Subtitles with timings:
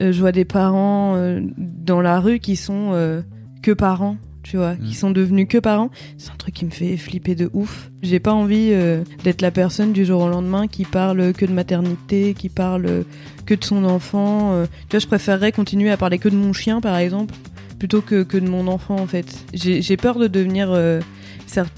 [0.00, 3.22] Euh, je vois des parents euh, dans la rue qui sont euh,
[3.62, 5.90] que parents, tu vois, qui sont devenus que parents.
[6.16, 7.90] C'est un truc qui me fait flipper de ouf.
[8.02, 11.52] J'ai pas envie euh, d'être la personne du jour au lendemain qui parle que de
[11.52, 13.04] maternité, qui parle
[13.44, 14.52] que de son enfant.
[14.54, 14.66] euh.
[14.88, 17.34] Tu vois, je préférerais continuer à parler que de mon chien, par exemple,
[17.78, 19.26] plutôt que, que de mon enfant, en fait.
[19.52, 21.00] J'ai peur de devenir euh,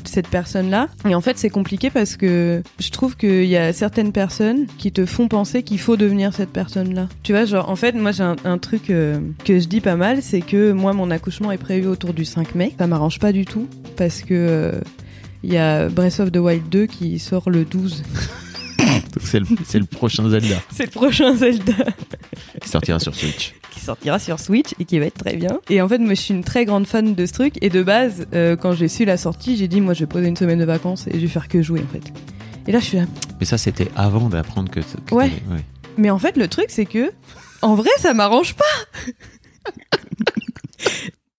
[0.04, 0.88] cette personne-là.
[1.08, 4.92] Et en fait, c'est compliqué parce que je trouve qu'il y a certaines personnes qui
[4.92, 7.08] te font penser qu'il faut devenir cette personne-là.
[7.22, 9.96] Tu vois, genre, en fait, moi, j'ai un, un truc euh, que je dis pas
[9.96, 12.74] mal, c'est que moi, mon accouchement est prévu autour du 5 mai.
[12.78, 14.80] Ça m'arrange pas du tout parce que euh,
[15.42, 18.02] il y a Breath of the Wild 2 qui sort le 12.
[18.78, 21.72] Donc c'est le, c'est le prochain Zelda c'est le prochain Zelda.
[22.60, 23.54] qui sortira sur Switch.
[23.72, 25.60] Qui sortira sur Switch et qui va être très bien.
[25.70, 27.54] Et en fait, moi, je suis une très grande fan de ce truc.
[27.62, 30.28] Et de base, euh, quand j'ai su la sortie, j'ai dit, moi, je vais poser
[30.28, 32.12] une semaine de vacances et je vais faire que jouer, en fait.
[32.66, 33.04] Et là, je suis là.
[33.40, 34.80] Mais ça, c'était avant d'apprendre que.
[34.80, 35.30] que Ouais.
[35.50, 35.64] ouais.
[35.96, 37.12] Mais en fait, le truc, c'est que,
[37.60, 38.64] en vrai, ça m'arrange pas.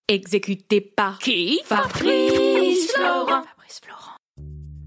[0.08, 1.59] Exécuté par qui?
[1.66, 3.44] Fabrice Florent.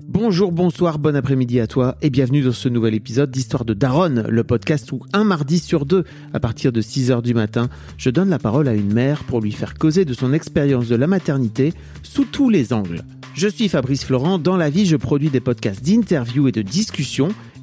[0.09, 4.25] Bonjour, bonsoir, bon après-midi à toi et bienvenue dans ce nouvel épisode d'Histoire de Daronne,
[4.29, 7.69] le podcast où un mardi sur deux, à partir de 6h du matin,
[7.99, 10.95] je donne la parole à une mère pour lui faire causer de son expérience de
[10.95, 11.73] la maternité
[12.05, 13.03] sous tous les angles.
[13.35, 17.31] Je suis Fabrice Florent, dans la vie je produis des podcasts d'interviews et de discussions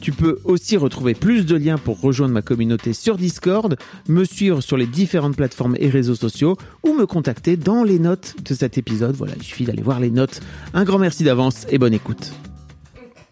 [0.00, 3.76] Tu peux aussi retrouver plus de liens pour rejoindre ma communauté sur Discord,
[4.08, 8.36] me suivre sur les différentes plateformes et réseaux sociaux ou me contacter dans les notes
[8.44, 9.14] de cet épisode.
[9.16, 10.40] Voilà, il suffit d'aller voir les notes.
[10.74, 12.32] Un grand merci d'avance et bonne écoute.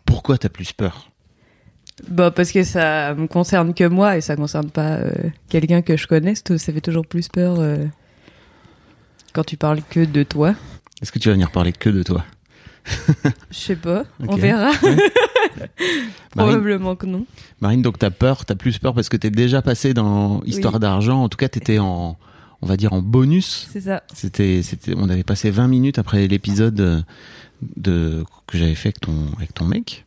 [0.05, 1.11] Pourquoi t'as plus peur?
[2.09, 5.11] Bah, parce que ça me concerne que moi et ça concerne pas euh,
[5.49, 6.43] quelqu'un que je connaisse.
[6.45, 7.85] Ça fait toujours plus peur euh,
[9.33, 10.55] quand tu parles que de toi.
[11.03, 12.25] Est-ce que tu vas venir parler que de toi?
[13.51, 14.71] Je sais pas, on verra.
[14.83, 14.97] Ouais.
[16.37, 17.25] Marine, Probablement que non.
[17.61, 20.81] Marine, donc t'as peur, t'as plus peur parce que t'es déjà passé dans Histoire Oui.
[20.81, 21.23] d'argent.
[21.23, 22.17] En tout cas, t'étais en,
[22.61, 23.69] on va dire en bonus.
[23.73, 24.03] C'est ça.
[24.13, 27.01] C'était, c'était, on avait passé 20 minutes après l'épisode euh,
[27.77, 30.05] de que j'avais fait avec ton, avec ton mec,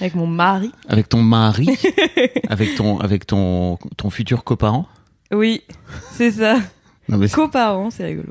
[0.00, 0.70] Avec mon mari.
[0.88, 1.68] avec ton mari,
[2.48, 4.86] avec ton, avec ton, ton futur coparent.
[5.32, 5.62] Oui,
[6.12, 6.58] c'est ça.
[7.32, 8.28] Coparents, c'est rigolo.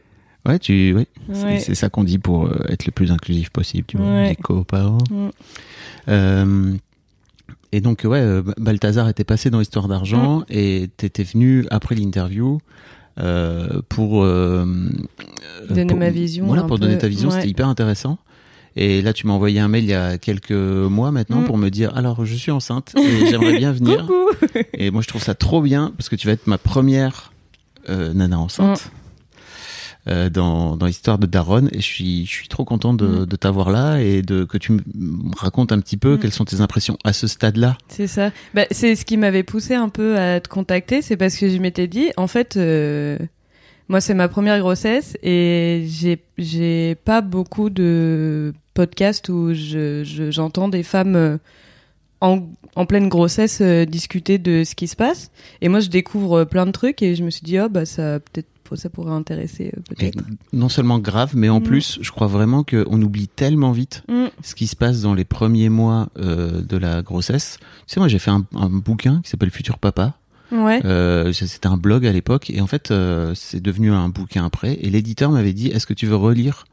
[0.48, 1.60] Ouais, tu, ouais, c'est- Ouais.
[1.60, 3.86] c'est ça qu'on dit pour euh, être le plus inclusif possible.
[3.88, 4.36] Tu vois, Ouais.
[4.40, 5.30] Mm.
[6.10, 6.74] Euh,
[7.72, 10.46] et donc ouais, euh, Balthazar était passé dans Histoire d'argent Mm.
[10.50, 12.60] et t'étais venu après l'interview.
[13.20, 14.66] euh, pour euh,
[15.68, 16.86] Donner pour- ma vision Voilà, pour peu.
[16.86, 18.18] donner ta vision, c'était hyper intéressant.
[18.78, 21.46] Et là, tu m'as envoyé un mail il y a quelques mois maintenant Mm.
[21.46, 24.08] pour me dire alors je suis enceinte et j'aimerais bien venir.
[24.74, 27.34] Et moi, je trouve ça trop bien parce que tu vas être ma première
[27.90, 28.90] euh, nana enceinte.
[30.08, 31.68] Euh, dans, dans l'histoire de Daron.
[31.72, 33.26] Et je suis, je suis trop content de, Mm.
[33.26, 34.82] de t'avoir là et de que tu me
[35.38, 36.20] racontes un petit peu Mm.
[36.20, 37.78] quelles sont tes impressions à ce stade-là.
[37.88, 38.32] C'est ça.
[38.54, 41.58] Bah, c'est ce qui m'avait poussé un peu à te contacter, c'est parce que je
[41.58, 43.18] m'étais dit, en fait, euh,
[43.90, 50.32] moi c'est ma première grossesse et j'ai j'ai pas beaucoup de podcasts où je je-
[50.32, 51.38] j'entends des femmes euh,
[52.22, 55.30] en, en pleine grossesse discuter de ce qui se passe.
[55.62, 58.20] Et moi je découvre plein de trucs et je me suis dit oh bah ça
[58.20, 60.20] peut-être ça pourrait intéresser euh, peut-être.
[60.54, 61.64] non seulement grave, mais en Mm.
[61.64, 64.26] plus, je crois vraiment qu'on oublie tellement vite Mm.
[64.44, 67.58] ce qui se passe dans les premiers mois euh, de la grossesse.
[67.88, 70.16] Tu sais, moi, j'ai fait un, un bouquin qui s'appelle Futur Papa.
[70.52, 70.82] Ouais.
[70.86, 74.78] Euh, c'était un blog à l'époque et en fait, euh, c'est devenu un bouquin après.
[74.82, 76.66] Et l'éditeur m'avait dit, est-ce que tu veux relire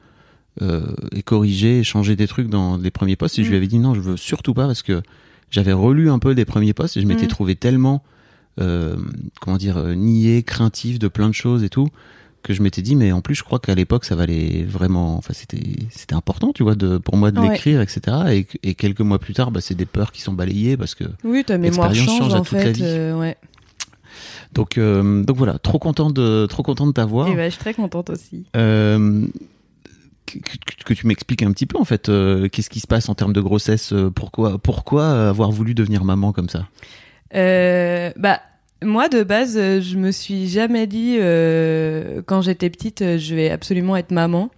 [1.12, 3.50] et corriger, et changer des trucs dans les premiers posts Et je Mm.
[3.50, 5.02] lui avais dit non, je veux surtout pas parce que
[5.50, 8.02] j'avais relu un peu les premiers posts et je m'étais trouvé tellement,
[9.40, 11.88] comment dire, euh, niais, craintif de plein de choses et tout
[12.44, 15.34] que je m'étais dit mais en plus je crois qu'à l'époque ça valait vraiment enfin
[15.34, 15.60] c'était
[15.90, 17.48] c'était important tu vois de pour moi de Ouais.
[17.50, 18.00] l'écrire etc
[18.30, 21.02] et, et quelques mois plus tard bah, c'est des peurs qui sont balayées parce que
[21.24, 22.72] Oui, ta mémoire change change à en toute la fait.
[22.72, 22.82] vie.
[22.84, 23.36] euh, ouais.
[24.52, 27.58] donc euh, donc voilà trop content de trop content de t'avoir Et bah, je suis
[27.60, 28.44] très contente aussi.
[28.56, 29.26] Euh,
[30.26, 33.08] que, que- que tu m'expliques un petit peu en fait, euh, qu'est-ce qui se passe
[33.08, 36.60] en termes de grossesse, euh, pourquoi, pourquoi avoir voulu devenir maman comme ça?
[36.60, 36.62] Euh,
[37.32, 38.40] bah,
[38.82, 43.34] moi, de base, euh, je me suis jamais dit, euh, quand j'étais petite, euh, je
[43.34, 44.50] vais absolument être maman.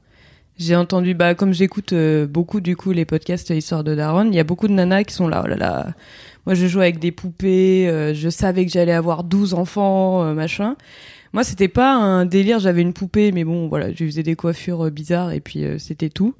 [0.59, 4.35] J'ai entendu, bah, comme j'écoute euh, beaucoup, du coup, les podcasts Histoire de Daron, il
[4.35, 5.87] y a beaucoup de nanas qui sont là, oh là là,
[6.45, 10.35] moi, je joue avec des poupées, euh, je savais que j'allais avoir 12 enfants, euh,
[10.35, 10.77] machin.
[11.33, 14.87] Moi, c'était pas un délire, j'avais une poupée, mais bon, voilà, je faisais des coiffures
[14.87, 16.35] euh, bizarres, et puis euh, c'était tout.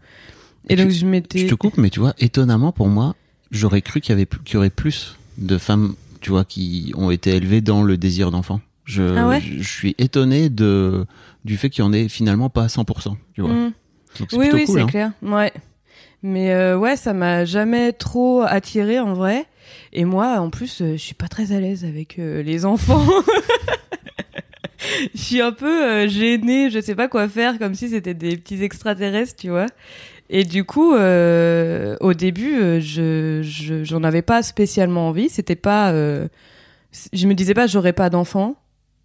[0.69, 1.39] Et Tu- donc, je m'étais...
[1.39, 3.15] Je te coupe, mais tu vois, étonnamment pour moi,
[3.51, 6.93] j'aurais cru qu'il y avait plus- qu'il y aurait plus de femmes, tu vois, qui
[6.97, 8.61] ont été élevées dans le désir d'enfant.
[8.85, 11.07] Je, Ah ouais je, je suis étonné de
[11.45, 13.53] du fait qu'il y en ait finalement pas à 100%, tu vois.
[13.53, 13.73] Mm.
[14.19, 14.77] Donc Oui, oui, cool.
[14.77, 14.87] c'est hein.
[14.87, 15.13] clair.
[15.23, 15.53] Ouais.
[16.23, 19.47] Mais euh, ouais, ça m'a jamais trop attiré en vrai.
[19.93, 23.07] Et moi, en plus, euh, je suis pas très à l'aise avec euh, les enfants.
[25.15, 28.37] Je suis un peu euh, gênée, je sais pas quoi faire, comme si c'était des
[28.37, 29.67] petits extraterrestres, tu vois.
[30.33, 35.29] Et du coup, euh, au début, euh, je je- j'en avais pas spécialement envie.
[35.29, 36.29] C'était pas, euh,
[37.13, 38.55] je me disais pas j'aurais pas d'enfants,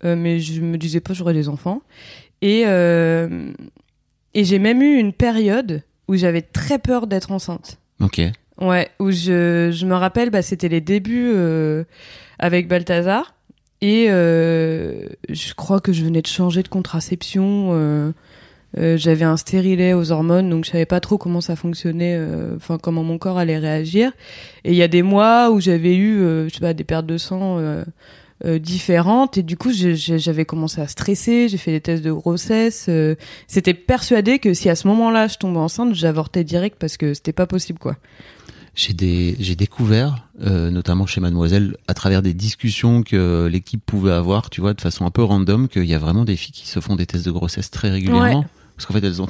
[0.04, 1.81] mais je me disais pas j'aurais des enfants.
[2.44, 2.62] Et
[4.38, 7.80] et j'ai même eu une période où j'avais très peur d'être enceinte.
[8.01, 8.22] Ok.
[8.62, 11.33] Ouais, où je, je me rappelle, bah, c'était les débuts
[12.38, 13.33] avec Balthazar.
[13.81, 18.13] Et je crois que je venais de changer de contraception.
[18.77, 22.56] Euh, J'avais un stérilet aux hormones, donc je savais pas trop comment ça fonctionnait, euh,
[22.56, 24.12] enfin comment mon corps allait réagir.
[24.63, 27.06] Et il y a des mois où j'avais eu, euh, je sais pas, des pertes
[27.06, 27.83] de sang euh,
[28.45, 31.48] euh, différentes, et du coup j'avais commencé à stresser.
[31.48, 32.88] J'ai fait des tests de grossesse.
[32.89, 33.16] euh,
[33.48, 37.33] c'était persuadé que si à ce moment-là je tombais enceinte, j'avortais direct parce que c'était
[37.33, 37.95] pas possible, quoi.
[38.77, 44.12] J'ai des j'ai découvert, euh, notamment chez Mademoiselle, à travers des discussions que l'équipe pouvait
[44.12, 46.68] avoir, tu vois, de façon un peu random, qu'il y a vraiment des filles qui
[46.68, 48.45] se font des tests de grossesse très régulièrement, Ouais.
[48.75, 49.27] Parce qu'en fait elles ont,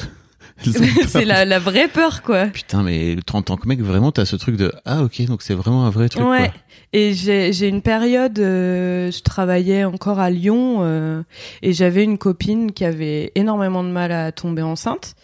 [1.07, 2.47] c'est la, la vraie peur, quoi.
[2.47, 5.53] Putain, mais en tant que mec, vraiment, t'as ce truc de ah ok, donc c'est
[5.53, 6.25] vraiment un vrai truc.
[6.25, 6.49] Ouais.
[6.49, 6.53] Quoi.
[6.93, 11.23] Et j'ai j'ai une période, euh, je travaillais encore à Lyon euh,
[11.61, 15.15] et j'avais une copine qui avait énormément de mal à tomber enceinte.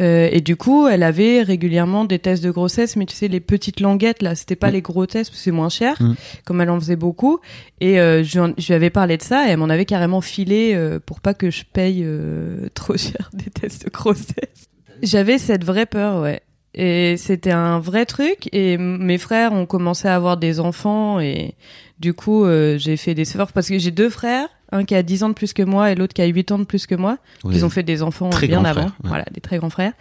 [0.00, 3.40] Euh, et du coup, elle avait régulièrement des tests de grossesse, mais tu sais, les
[3.40, 4.72] petites languettes, là, c'était pas Mm.
[4.72, 6.14] les gros tests, parce que c'est moins cher, Mm.
[6.44, 7.40] comme elle en faisait beaucoup.
[7.80, 9.84] Et euh, je, lui en- je lui avais parlé de ça, et elle m'en avait
[9.84, 14.68] carrément filé euh, pour pas que je paye euh, trop cher des tests de grossesse.
[15.02, 16.40] J'avais cette vraie peur, ouais.
[16.74, 18.48] Et c'était un vrai truc.
[18.52, 21.20] Et mes frères ont commencé à avoir des enfants.
[21.20, 21.54] Et
[22.00, 24.48] du coup, euh, j'ai fait des efforts parce que j'ai deux frères.
[24.74, 26.58] Un qui a 10 ans de plus que moi et l'autre qui a 8 ans
[26.58, 27.18] de plus que moi.
[27.44, 27.54] Ouais.
[27.54, 28.80] Ils ont fait des enfants Très bien avant.
[28.80, 29.08] frères, ouais.
[29.08, 29.92] Voilà, des très grands frères.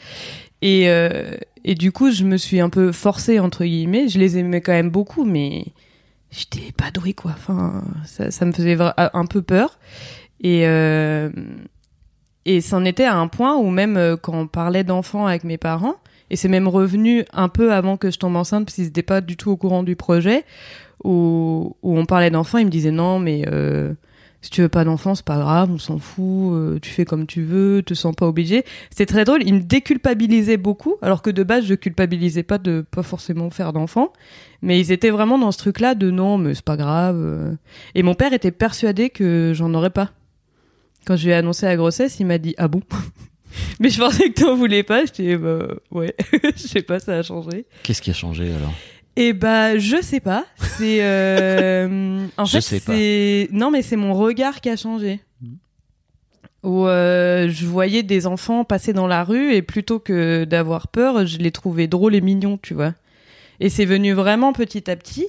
[0.61, 1.35] Et, euh,
[1.65, 4.07] et du coup, je me suis un peu forcée, entre guillemets.
[4.07, 5.65] Je les aimais quand même beaucoup, mais
[6.31, 7.31] j'étais pas douée, quoi.
[7.35, 9.77] Enfin, ça, ça me faisait un peu peur.
[10.41, 11.29] Et, euh,
[12.45, 15.57] et c'en était à un point où même euh, quand on parlait d'enfants avec mes
[15.57, 15.95] parents,
[16.31, 19.19] et c'est même revenu un peu avant que je tombe enceinte, parce qu'ils n'étaient pas
[19.19, 20.45] du tout au courant du projet,
[21.03, 23.93] où, où on parlait d'enfants, ils me disaient non, mais euh,
[24.41, 27.27] si tu veux pas d'enfants, c'est pas grave, on s'en fout, euh, tu fais comme
[27.27, 28.63] tu veux, te sens pas obligé.
[28.89, 32.85] C'était très drôle, ils me déculpabilisaient beaucoup, alors que de base, je culpabilisais pas de
[32.89, 34.13] pas forcément faire d'enfants,
[34.61, 37.17] mais ils étaient vraiment dans ce truc-là de non, mais c'est pas grave.
[37.19, 37.53] euh.
[37.93, 40.11] Et mon père était persuadé que j'en aurais pas.
[41.05, 42.81] Quand je lui ai annoncé la grossesse, il m'a dit ah bon?
[43.79, 45.05] Mais je pensais que t'en voulais pas.
[45.05, 46.15] Je dis bah ouais,
[46.55, 47.65] je sais pas, ça a changé.
[47.83, 48.73] Qu'est-ce qui a changé alors?
[49.15, 50.45] Et bah je sais pas.
[50.77, 52.93] C'est euh, en Je fait sais pas.
[52.93, 55.19] c'est non mais c'est mon regard qui a changé.
[56.63, 61.25] Où euh, je voyais des enfants passer dans la rue et plutôt que d'avoir peur,
[61.25, 62.93] je les trouvais drôles et mignons, tu vois.
[63.59, 65.25] Et c'est venu vraiment petit à petit.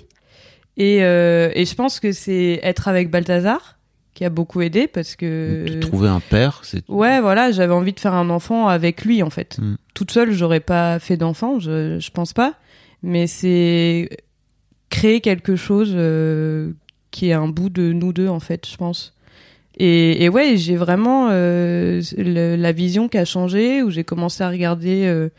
[0.77, 3.79] Et, euh, et je pense que c'est être avec Balthazar
[4.15, 7.93] qui a beaucoup aidé parce que De Trouver un père, c'est Ouais, voilà, j'avais envie
[7.93, 9.59] de faire un enfant avec lui en fait.
[9.59, 9.77] Mm.
[9.95, 12.55] Toute seule, j'aurais pas fait d'enfant, je, je pense pas.
[13.03, 14.09] Mais c'est
[14.91, 16.73] créer quelque chose euh,
[17.11, 19.15] qui est un bout de nous deux en fait, je pense.
[19.79, 24.45] Et, et ouais, j'ai vraiment euh, le- la vision qui a changé, où j'ai commencé
[24.45, 25.31] à regarder euh,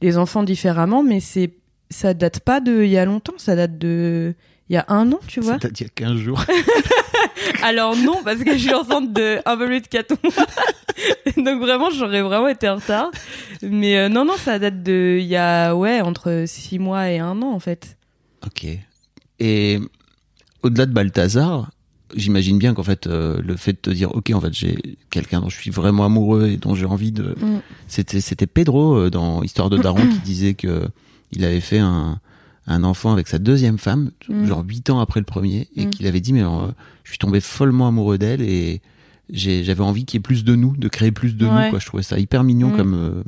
[0.00, 1.50] les enfants différemment, mais c'est
[1.90, 4.34] ça date pas de il y a longtemps, ça date de
[4.70, 5.54] il y a un an, tu vois.
[5.54, 6.44] a 15 jours.
[7.62, 10.46] Alors non, parce que je suis enceinte de un peu plus de 4 mois.
[11.44, 13.10] Donc vraiment, j'aurais vraiment été en retard.
[13.62, 17.18] Mais euh, non, non, ça date de il y a ouais entre 6 mois et
[17.18, 17.98] un an en fait.
[18.46, 18.66] Ok.
[19.40, 19.80] Et
[20.62, 21.72] au-delà de Balthazar,
[22.14, 24.78] j'imagine bien qu'en fait, euh, le fait de te dire, ok, en fait, j'ai
[25.10, 27.34] quelqu'un dont je suis vraiment amoureux et dont j'ai envie de.
[27.40, 27.60] Mm.
[27.88, 30.84] C'était, c'était Pedro euh, dans Histoire de Daron qui disait que
[31.32, 32.20] il avait fait un,
[32.72, 34.44] un enfant avec sa deuxième femme, Mm.
[34.46, 35.90] genre huit ans après le premier, et Mm.
[35.90, 36.68] qu'il avait dit, mais euh,
[37.04, 38.80] je suis tombé follement amoureux d'elle et
[39.32, 41.64] j'avais envie qu'il y ait plus de nous, de créer plus de Ouais.
[41.66, 41.78] nous, quoi.
[41.78, 42.76] Je trouvais ça hyper mignon Mm.
[42.76, 42.94] comme.
[42.94, 43.22] euh,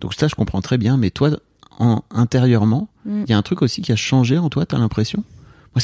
[0.00, 0.96] Donc ça, je comprends très bien.
[0.96, 1.30] Mais toi,
[1.78, 5.22] en, intérieurement, il y a un truc aussi qui a changé en toi, t'as l'impression?
[5.76, 5.80] Moi,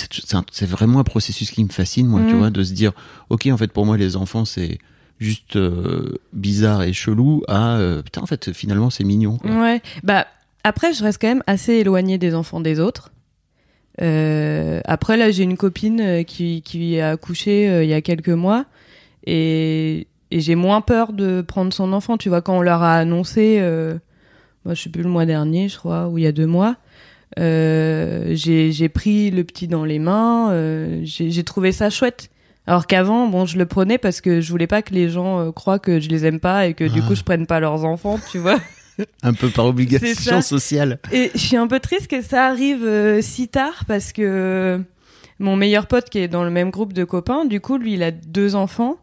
[0.51, 2.93] c'est- vraiment un processus qui me fascine, moi, tu vois, de se dire,
[3.31, 4.79] ok, en fait, pour moi, les enfants, c'est
[5.21, 9.39] juste euh, bizarre et chelou, à, euh, putain, en fait, finalement, c'est mignon.
[9.39, 9.51] quoi.
[9.53, 9.83] Ouais.
[10.03, 10.27] Bah
[10.65, 13.11] après, je reste quand même assez éloignée des enfants des autres.
[14.01, 18.01] Euh, après là, j'ai une copine euh, qui qui a accouché euh, il y a
[18.01, 18.65] quelques mois
[19.27, 22.17] et et j'ai moins peur de prendre son enfant.
[22.17, 23.95] Tu vois, quand on leur a annoncé, euh,
[24.65, 26.77] moi je sais plus le mois dernier, je crois, ou il y a deux mois.
[27.39, 32.31] Euh, j'ai pris le petit dans les mains, euh, j'ai trouvé ça chouette.
[32.67, 35.79] Alors qu'avant, bon, je le prenais parce que je voulais pas que les gens croient
[35.79, 37.07] que je les aime pas et que du Ah.
[37.09, 38.59] coup je prenne pas leurs enfants, tu vois.
[39.23, 40.99] Un peu par obligation sociale.
[41.13, 44.81] Et je suis un peu triste que ça arrive euh, si tard parce que
[45.39, 48.03] mon meilleur pote qui est dans le même groupe de copains, du coup, lui, il
[48.03, 48.97] a deux enfants.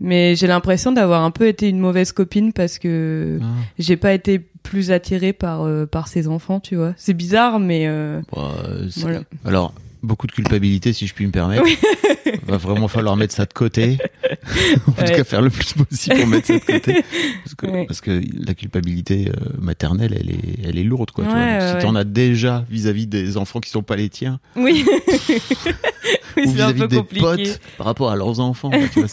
[0.00, 3.46] Mais j'ai l'impression d'avoir un peu été une mauvaise copine parce que Ah.
[3.78, 6.94] j'ai pas été plus attirée par, euh, par ses enfants, tu vois.
[6.96, 9.20] C'est bizarre, mais euh, euh, c'est- Voilà.
[9.44, 9.72] Alors,
[10.04, 11.64] beaucoup de culpabilité, si je puis me permettre.
[12.46, 13.98] Va vraiment falloir mettre ça de côté.
[14.86, 17.04] en tout cas, faire le plus possible pour mettre ça de côté.
[17.44, 17.86] Parce que, Ouais.
[17.86, 21.24] parce que la culpabilité euh, maternelle, elle est, elle est lourde, quoi.
[21.24, 21.58] tu vois.
[21.58, 24.84] Donc, si t'en as déjà vis-à-vis des enfants qui sont pas les tiens, oui.
[26.36, 27.20] oui, ou vis-à-vis des compliqué.
[27.24, 29.08] potes par rapport à leurs enfants, tu vois,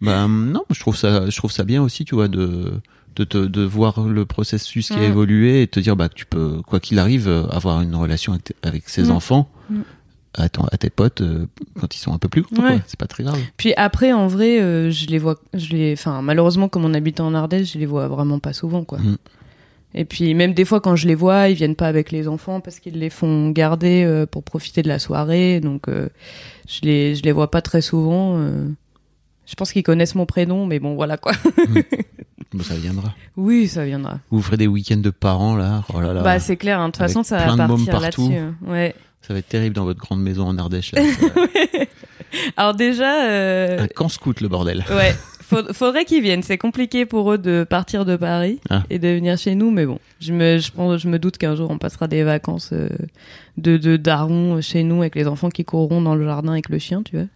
[0.00, 2.72] bah, non, je trouve ça, je trouve ça bien aussi, tu vois, de,
[3.16, 6.26] de, te- de voir le processus qui a évolué et te dire bah, que tu
[6.26, 9.10] peux, quoi qu'il arrive, euh, avoir une relation avec ses Mm.
[9.12, 9.80] enfants, Mm.
[10.38, 11.46] à, ton- à tes potes euh,
[11.80, 12.62] quand ils sont un peu plus grands.
[12.62, 12.80] Ouais.
[12.86, 13.38] C'est pas très grave.
[13.56, 17.20] Puis après, en vrai, euh, je les vois, je les, enfin, malheureusement, comme on habite
[17.20, 18.98] en Ardèche, je les vois vraiment pas souvent, quoi.
[18.98, 19.16] Mm.
[19.94, 22.60] Et puis même des fois, quand je les vois, ils viennent pas avec les enfants
[22.60, 27.22] parce qu'ils les font garder euh, pour profiter de la soirée, donc je les, je
[27.22, 28.38] les vois pas très souvent.
[29.46, 31.32] Je pense qu'ils connaissent mon prénom, mais bon, voilà quoi.
[32.52, 33.14] Bon, ça viendra.
[33.36, 34.18] oui, ça viendra.
[34.30, 35.82] Vous ferez des week-ends de parents là.
[35.94, 36.22] Oh là là.
[36.22, 36.88] Bah c'est clair, hein.
[36.88, 38.34] de toute façon, ça va partir là-dessus.
[38.34, 38.54] hein.
[38.66, 38.94] Ouais.
[39.26, 40.92] Ça va être terrible dans votre grande maison en Ardèche.
[40.92, 41.02] Là.
[41.34, 41.42] Va-
[42.56, 44.84] Alors déjà, euh, Un camp scout le bordel.
[44.90, 46.42] Ouais, Faud- faudrait qu'ils viennent.
[46.42, 48.82] C'est compliqué pour eux de partir de Paris Ah.
[48.90, 51.54] et de venir chez nous, mais bon, je me, je pense, je me doute qu'un
[51.56, 52.88] jour on passera des vacances euh,
[53.56, 56.78] de, de daron chez nous avec les enfants qui courront dans le jardin avec le
[56.78, 57.26] chien, tu vois.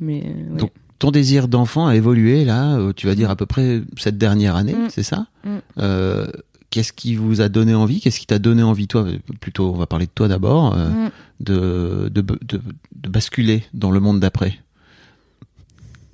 [0.00, 0.58] Mais euh, ouais.
[0.60, 4.18] Donc, ton désir d'enfant a évolué là, euh, tu vas dire à peu près cette
[4.18, 4.88] dernière année, Mm.
[4.90, 5.26] c'est ça?
[5.44, 5.48] Mm.
[5.78, 6.26] Euh,
[6.70, 9.06] Qu'est-ce qui vous a donné envie Qu'est-ce qui t'a donné envie, toi
[9.40, 11.10] Plutôt, on va parler de toi d'abord, euh, Mm.
[11.40, 12.60] de, de, de,
[12.94, 14.58] de basculer dans le monde d'après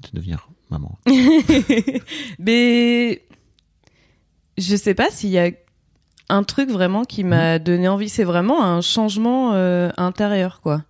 [0.04, 0.96] De devenir maman.
[2.38, 3.22] mais
[4.58, 5.50] je sais pas s'il y a
[6.28, 8.08] un truc vraiment qui m'a donné envie.
[8.08, 10.82] C'est vraiment un changement euh, intérieur, quoi.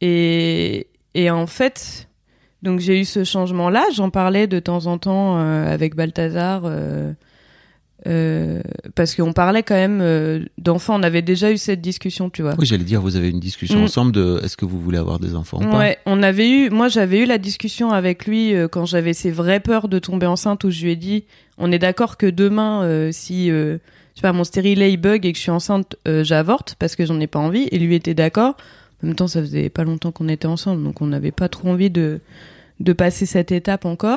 [0.00, 2.08] Et, et en fait,
[2.62, 3.84] donc j'ai eu ce changement-là.
[3.94, 6.62] J'en parlais de temps en temps euh, avec Balthazar.
[8.06, 8.60] Euh,
[8.94, 12.54] parce qu'on parlait quand même euh, d'enfants, on avait déjà eu cette discussion, tu vois.
[12.58, 13.84] Oui, j'allais dire, vous avez une discussion Mm.
[13.84, 15.78] ensemble de est-ce que vous voulez avoir des enfants ou pas?
[15.78, 19.30] Ouais, on avait eu, moi j'avais eu la discussion avec lui euh, quand j'avais ces
[19.30, 21.24] vraies peurs de tomber enceinte où je lui ai dit,
[21.58, 23.76] on est d'accord que demain, euh, si, euh,
[24.14, 26.96] je sais pas, mon stérilet il bug et que je suis enceinte, euh, j'avorte parce
[26.96, 27.68] que j'en ai pas envie.
[27.70, 28.56] Et lui était d'accord.
[29.02, 31.68] En même temps, ça faisait pas longtemps qu'on était ensemble, donc on n'avait pas trop
[31.68, 32.20] envie de
[32.80, 34.16] de passer cette étape encore.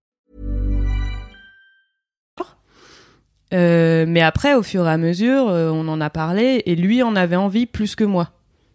[3.53, 7.03] Euh, mais après, au fur et à mesure, euh, on en a parlé et lui
[7.03, 8.31] en avait envie plus que moi.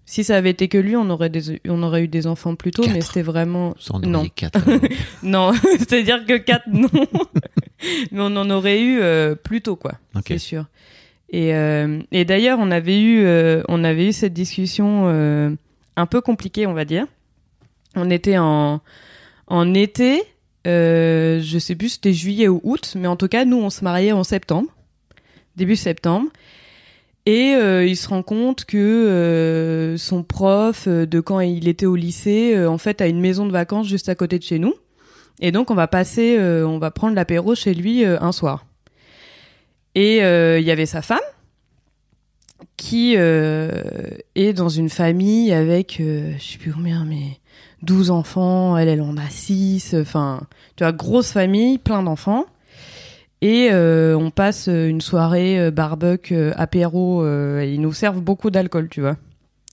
[0.09, 2.71] Si ça avait été que lui, on aurait des, on aurait eu des enfants plus
[2.71, 3.06] tôt, mais Quatre.
[3.06, 4.25] c'était vraiment non.
[4.35, 4.61] quatre.
[5.23, 6.88] Non, c'est-à-dire que 4, non.
[8.12, 9.95] Mais on en aurait eu euh, plus tôt, quoi.
[10.14, 10.25] Ok.
[10.28, 10.66] C'est sûr.
[11.30, 15.50] Et, euh, et d'ailleurs, on avait eu, euh, on avait eu cette discussion euh,
[15.97, 17.06] un peu compliquée, on va dire.
[17.97, 18.80] On était en,
[19.49, 20.23] en été.
[20.66, 23.85] Euh, je sais plus c'était juillet ou août, mais en tout cas, nous, on se
[23.85, 24.68] mariait en septembre,
[25.56, 26.28] début septembre.
[27.26, 31.85] Et euh, il se rend compte que euh, son prof, euh, de quand il était
[31.85, 34.75] au lycée, en fait, a une maison de vacances juste à côté de chez nous.
[35.40, 38.64] Et donc, on va passer, on va prendre l'apéro chez lui un soir.
[39.94, 41.18] Et il y avait sa femme
[42.78, 47.38] qui est dans une famille avec, je sais plus combien, mais
[47.83, 48.76] 12 enfants.
[48.76, 49.95] Elle, elle en a 6.
[50.00, 50.42] Enfin,
[50.76, 52.47] tu vois, grosse famille, plein d'enfants.
[53.42, 58.21] Et euh, on passe une soirée euh, barbecue, euh, apéro, euh, et ils nous servent
[58.23, 59.16] beaucoup d'alcool, tu vois.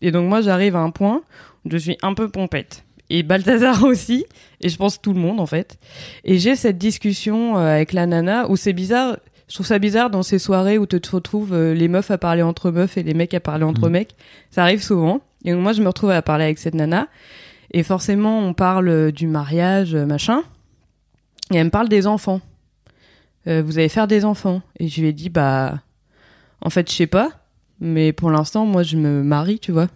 [0.01, 1.21] Et donc moi, j'arrive à un point
[1.65, 2.83] où je suis un peu pompette.
[3.09, 4.25] Et Balthazar aussi,
[4.59, 5.77] et je pense tout le monde en fait.
[6.25, 9.17] Et j'ai cette discussion euh, avec la nana où c'est bizarre.
[9.47, 12.41] Je trouve ça bizarre dans ces soirées où tu te retrouves les meufs à parler
[12.41, 13.91] entre meufs et les mecs à parler entre Mhm.
[13.91, 14.15] mecs.
[14.51, 15.21] Ça arrive souvent.
[15.45, 17.07] Et donc moi, je me retrouve à parler avec cette nana.
[17.73, 20.43] Et forcément, on parle euh, du mariage, euh, machin.
[21.51, 22.41] Et elle me parle des enfants.
[23.47, 24.61] Euh, vous allez faire des enfants.
[24.79, 25.81] Et je lui ai dit, bah,
[26.61, 27.31] en fait, je sais pas.
[27.79, 29.87] Mais pour l'instant, moi, je me marie, tu vois.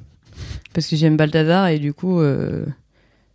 [0.73, 2.65] Parce que j'aime Balthazar et du coup, euh,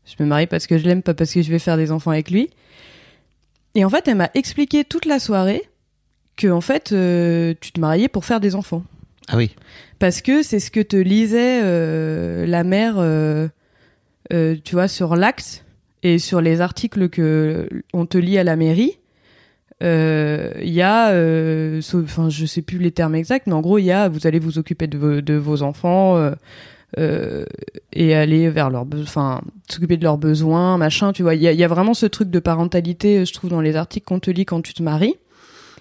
[0.05, 2.11] je me marie parce que je l'aime, pas parce que je vais faire des enfants
[2.11, 2.51] avec lui.
[3.75, 5.63] Et en fait, elle m'a expliqué toute la soirée
[6.37, 8.85] que, en fait, euh, tu te mariais pour faire des enfants.
[9.29, 9.55] Ah oui.
[9.99, 12.97] Parce que c'est ce que te lisait la mère,
[14.33, 15.65] euh, euh, tu vois, sur l'acte
[16.03, 18.99] et sur les articles que on te lit à la mairie.
[19.83, 23.79] Euh, Il y a, euh, enfin, je sais plus les termes exacts, mais en gros,
[23.79, 26.31] il y a, vous allez vous occuper de vos, de vos enfants euh,
[26.99, 27.45] euh,
[27.93, 31.12] et aller vers leurs, enfin, s'occuper de leurs besoins, machin.
[31.12, 33.51] Tu vois, il y a, il y a vraiment ce truc de parentalité, je trouve,
[33.51, 35.17] dans les articles qu'on te lit quand tu te maries.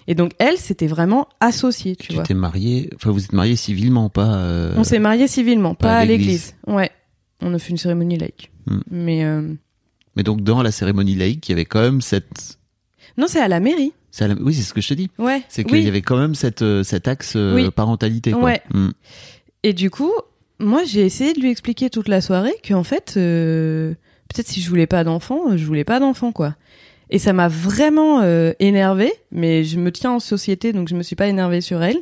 [0.08, 2.24] Et donc elle, c'était vraiment associé, tu Tu vois.
[2.24, 4.34] t'es marié, enfin vous êtes marié civilement, pas.
[4.34, 6.54] euh, On s'est marié civilement, pas, pas à l'église.
[6.66, 6.90] Ouais.
[7.42, 8.50] On a fait une cérémonie laïque.
[8.66, 8.80] Hmm.
[8.90, 9.42] Mais euh,
[10.16, 12.58] Mais donc dans la cérémonie laïque, il y avait quand même cette.
[13.18, 13.92] non, c'est à la mairie.
[14.10, 15.10] c'est à la- Oui, c'est ce que je te dis.
[15.18, 15.42] Ouais.
[15.48, 15.84] C'est qu'il oui.
[15.84, 17.70] y avait quand même cette, euh, cet axe euh, Oui.
[17.70, 18.30] parentalité.
[18.32, 18.42] Quoi.
[18.42, 18.62] Ouais.
[18.72, 18.90] Mm.
[19.64, 20.12] Et du coup,
[20.60, 23.94] moi, j'ai essayé de lui expliquer toute la soirée qu'en fait, euh,
[24.28, 26.54] peut-être si je voulais pas d'enfant, je voulais pas d'enfant, quoi.
[27.10, 31.02] Et ça m'a vraiment euh, énervée, mais je me tiens en société, donc je me
[31.02, 31.98] suis pas énervée sur elle.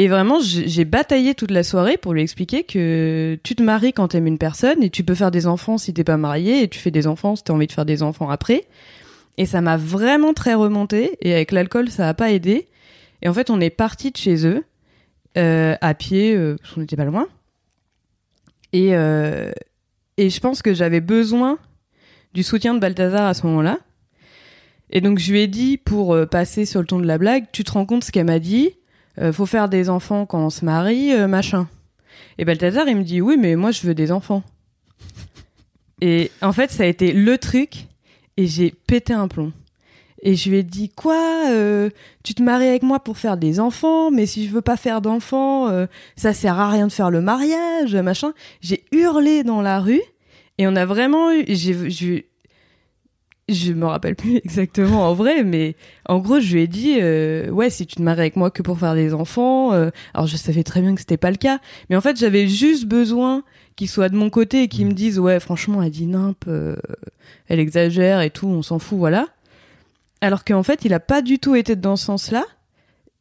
[0.00, 4.06] Et vraiment, j'ai bataillé toute la soirée pour lui expliquer que tu te maries quand
[4.08, 6.78] t'aimes une personne et tu peux faire des enfants si t'es pas marié et tu
[6.78, 8.64] fais des enfants si t'as envie de faire des enfants après.
[9.38, 12.68] Et ça m'a vraiment très remonté et avec l'alcool, ça a pas aidé.
[13.22, 14.64] Et en fait, on est parti de chez eux
[15.36, 17.26] euh, à pied, euh, parce qu'on n'était pas loin.
[18.72, 19.50] Et, euh,
[20.16, 21.58] et je pense que j'avais besoin
[22.34, 23.80] du soutien de Balthazar à ce moment-là.
[24.90, 27.46] Et donc je lui ai dit, pour euh, passer sur le ton de la blague,
[27.50, 28.77] tu te rends compte ce qu'elle m'a dit?
[29.20, 31.68] Euh, Faut faire des enfants quand on se marie, euh, machin.
[32.38, 34.42] Et Balthazar, il me dit, oui, mais moi je veux des enfants.
[36.00, 37.86] Et en fait, ça a été le truc,
[38.36, 39.52] et j'ai pété un plomb.
[40.22, 41.90] Et je lui ai dit quoi euh,
[42.24, 45.00] Tu te maries avec moi pour faire des enfants, mais si je veux pas faire
[45.00, 45.68] d'enfants,
[46.16, 48.32] ça sert à rien de faire le mariage, machin.
[48.60, 50.02] J'ai hurlé dans la rue
[50.58, 51.44] et on a vraiment eu.
[51.48, 52.28] J'ai,
[53.48, 57.50] je, me rappelle plus exactement en vrai, mais en gros, je lui ai dit euh,
[57.50, 59.72] ouais, si tu te maries avec moi que pour faire des enfants.
[59.72, 61.58] euh, alors je savais très bien que c'était pas le cas,
[61.90, 63.42] mais en fait, j'avais juste besoin
[63.76, 66.76] qu'il soit de mon côté et qu'il me dise ouais, franchement, elle dit nimp, euh,
[67.48, 69.26] elle exagère et tout, on s'en fout, voilà
[70.20, 72.44] alors qu'en fait, il a pas du tout été dans ce sens-là.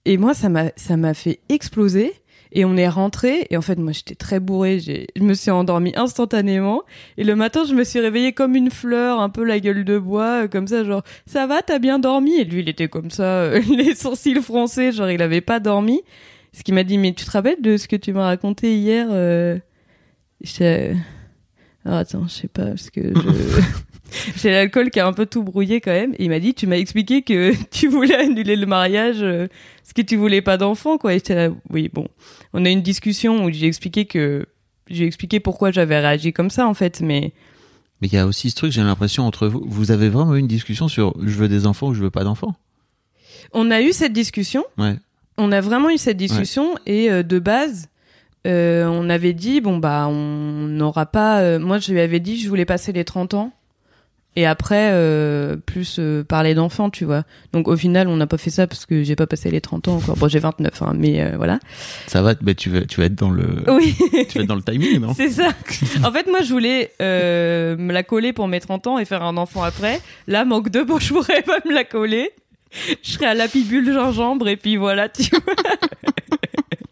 [0.06, 2.14] Et moi, ça m'a, ça m'a fait exploser.
[2.58, 3.46] Et on est rentré.
[3.52, 4.80] Et en fait, moi, j'étais très bourrée.
[4.80, 6.82] Je me suis endormie instantanément.
[7.18, 10.00] Et le matin, je me suis réveillée comme une fleur, un peu la gueule de
[10.00, 12.34] bois, euh, comme ça, genre, ça va, t'as bien dormi?
[12.40, 16.02] Et lui, il était comme ça, euh, les sourcils froncés, genre, il avait pas dormi.
[16.52, 19.06] Ce qui m'a dit, mais tu te rappelles de ce que tu m'as raconté hier?
[19.12, 19.60] Euh...
[20.42, 20.96] J'étais,
[21.86, 23.62] alors attends, je sais pas, parce que je...
[24.38, 26.14] j'ai l'alcool qui a un peu tout brouillé quand même.
[26.14, 29.48] Et il m'a dit, tu m'as expliqué que tu voulais annuler le mariage euh,
[29.82, 31.14] parce que tu voulais pas d'enfant, quoi.
[31.14, 32.08] Et j'étais là, oui, bon.
[32.54, 34.46] On a eu une discussion où j'ai expliqué que,
[34.90, 37.34] j'ai expliqué pourquoi j'avais réagi comme ça, en fait, mais
[38.02, 40.40] Mais il y a aussi ce truc, j'ai l'impression, entre vous, vous avez vraiment eu
[40.40, 42.56] une discussion sur je veux des enfants ou je veux pas d'enfants?
[43.54, 44.64] On a eu cette discussion.
[44.78, 44.96] Ouais.
[45.38, 47.90] On a vraiment eu cette discussion et euh, de base,
[48.48, 51.42] euh, on avait dit bon bah on n'aura pas.
[51.42, 53.52] euh, moi je lui avais dit je voulais passer les 30 ans
[54.38, 57.24] et après euh, plus euh, parler d'enfants tu vois.
[57.54, 59.88] Donc au final on n'a pas fait ça parce que j'ai pas passé les 30
[59.88, 60.16] ans encore.
[60.16, 61.60] Bon j'ai 29 hein, mais euh, voilà.
[62.06, 63.96] Ça va, mais tu vas, tu vas être dans le, Oui.
[64.30, 65.50] tu vas être dans le timing, non C'est ça.
[66.04, 69.38] En fait, moi, je voulais me la coller pour mes 30 ans et faire un
[69.38, 70.00] enfant après.
[70.28, 72.30] Là, manque de peau, je pourrais pas me la coller.
[73.02, 75.54] Je serais à la pibule gingembre et puis voilà, tu vois.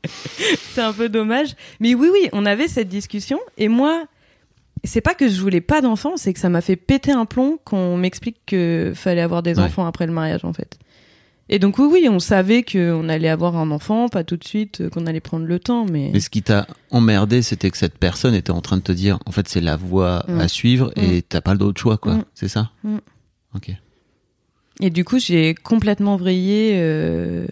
[0.73, 1.49] C'est un peu dommage.
[1.79, 4.05] Mais oui, oui, on avait cette discussion et moi,
[4.85, 7.59] c'est pas que je voulais pas d'enfants, c'est que ça m'a fait péter un plomb
[7.65, 9.65] qu'on m'explique que fallait avoir des Ouais.
[9.65, 10.77] enfants après le mariage en fait.
[11.47, 14.81] Et donc oui, oui, on savait qu'on allait avoir un enfant, pas tout de suite,
[14.81, 17.99] euh, qu'on allait prendre le temps, mais, Mais ce qui t'a emmerdé, c'était que cette
[17.99, 20.39] personne était en train de te dire, en fait, c'est la voie Mm.
[20.39, 22.15] à suivre et t'as pas d'autre choix, quoi.
[22.15, 22.25] Mm.
[22.33, 22.97] C'est ça Mm.
[23.55, 23.69] Ok.
[24.81, 26.73] et du coup j'ai complètement vrillé.
[26.77, 27.45] euh,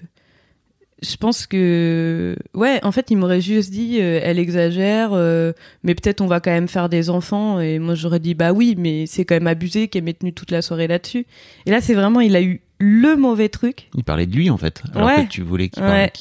[1.04, 5.52] Je pense que ouais, en fait, il m'aurait juste dit, euh, elle exagère, euh,
[5.84, 7.60] mais peut-être on va quand même faire des enfants.
[7.60, 10.52] Et moi j'aurais dit bah oui, mais c'est quand même abusé qu'elle m'ait tenu toute
[10.52, 11.26] la soirée là-dessus.
[11.66, 13.90] Et là c'est vraiment, il a eu le mauvais truc.
[13.96, 14.82] Il parlait de lui, en fait.
[14.94, 15.26] Alors Ouais.
[15.26, 16.12] que tu voulais qu'il Ouais.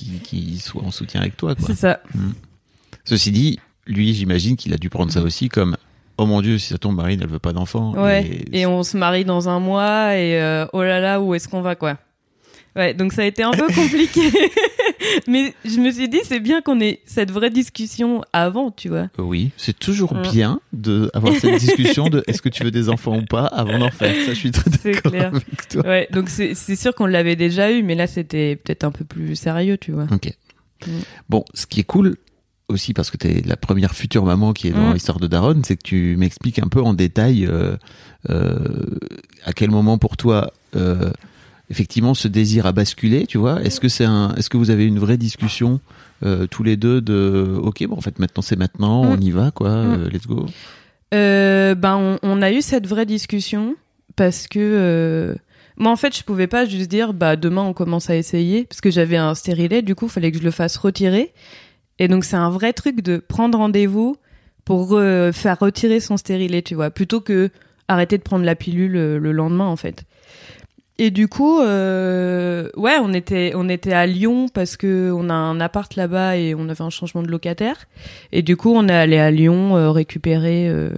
[0.58, 1.66] soit en soutien avec toi, quoi.
[1.66, 2.00] C'est ça.
[3.04, 5.76] Ceci dit, lui, j'imagine qu'il a dû prendre ça aussi comme
[6.18, 7.94] Oh mon dieu, si ça tombe, Marine, elle veut pas d'enfant.
[7.94, 8.44] Ouais.
[8.52, 11.62] Et, on se marie dans un mois et euh, oh là là, où est-ce qu'on
[11.62, 11.98] va quoi
[12.74, 14.20] Ouais, donc ça a été un peu compliqué.
[15.28, 19.08] Mais je me suis dit, c'est bien qu'on ait cette vraie discussion avant, tu vois.
[19.18, 20.22] Oui, c'est toujours Mm.
[20.22, 23.78] bien de avoir cette discussion de est-ce que tu veux des enfants ou pas avant
[23.78, 24.14] d'en faire.
[24.24, 25.82] Ça, je suis très d'accord avec toi.
[25.86, 29.04] Ouais, donc c'est c'est sûr qu'on l'avait déjà eu, mais là c'était peut-être un peu
[29.04, 30.06] plus sérieux, tu vois.
[30.10, 30.32] Ok.
[30.86, 30.90] Mm.
[31.28, 32.16] Bon, ce qui est cool
[32.68, 34.94] aussi parce que tu es la première future maman qui est dans Mm.
[34.94, 37.76] l'histoire de Daron, c'est que tu m'expliques un peu en détail euh,
[38.30, 38.58] euh,
[39.44, 41.10] à quel moment pour toi euh,
[41.72, 43.62] effectivement ce désir a basculé, tu vois.
[43.62, 45.80] Est-ce que c'est un, est-ce que vous avez une vraie discussion
[46.22, 49.08] euh, tous les deux de ok bon en fait maintenant c'est maintenant, Mm.
[49.08, 50.46] on y va quoi, euh, let's go.
[51.14, 53.74] Euh, ben, on, on a eu cette vraie discussion
[54.14, 55.34] parce que
[55.78, 58.82] moi, en fait, je pouvais pas juste dire bah demain on commence à essayer parce
[58.82, 61.32] que j'avais un stérilet, du coup, fallait que je le fasse retirer.
[61.98, 64.16] Et donc, c'est un vrai truc de prendre rendez-vous
[64.64, 67.50] pour faire retirer son stérilet, tu vois, plutôt que
[67.88, 70.04] arrêter de prendre la pilule le lendemain, en fait.
[70.98, 75.34] Et du coup, euh, ouais, on était, on était à Lyon parce que on a
[75.34, 77.86] un appart là-bas et on avait un changement de locataire.
[78.30, 80.90] Et du coup, on est allé à Lyon euh, récupérer, euh,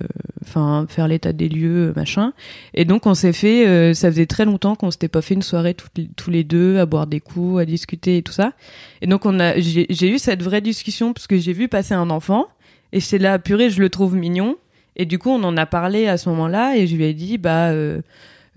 [0.42, 2.32] enfin faire l'état des lieux, euh, machin.
[2.74, 5.42] Et donc, on s'est fait, euh, ça faisait très longtemps qu'on s'était pas fait une
[5.42, 5.76] soirée
[6.16, 8.52] tous les deux à boire des coups, à discuter et tout ça.
[9.00, 12.10] Et donc, on a, j'ai eu cette vraie discussion parce que j'ai vu passer un
[12.10, 12.48] enfant
[12.92, 14.56] et j'étais là, purée, je le trouve mignon.
[14.96, 17.38] Et du coup, on en a parlé à ce moment-là et je lui ai dit,
[17.38, 17.68] bah.
[17.68, 18.00] Euh,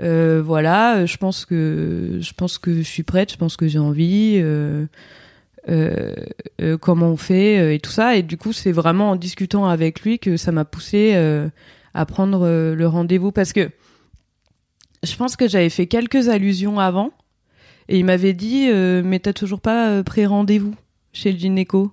[0.01, 3.79] euh, voilà, je pense que je pense que je suis prête, je pense que j'ai
[3.79, 4.39] envie.
[5.69, 6.13] euh,
[6.61, 8.15] euh, comment on fait euh, et tout ça.
[8.15, 11.49] Et du coup, c'est vraiment en discutant avec lui que ça m'a poussé euh,
[11.93, 13.69] à prendre le rendez-vous parce que
[15.03, 17.11] je pense que j'avais fait quelques allusions avant
[17.89, 20.73] et il m'avait dit euh, mais t'as toujours pas euh, pris rendez-vous
[21.11, 21.91] chez le gynéco?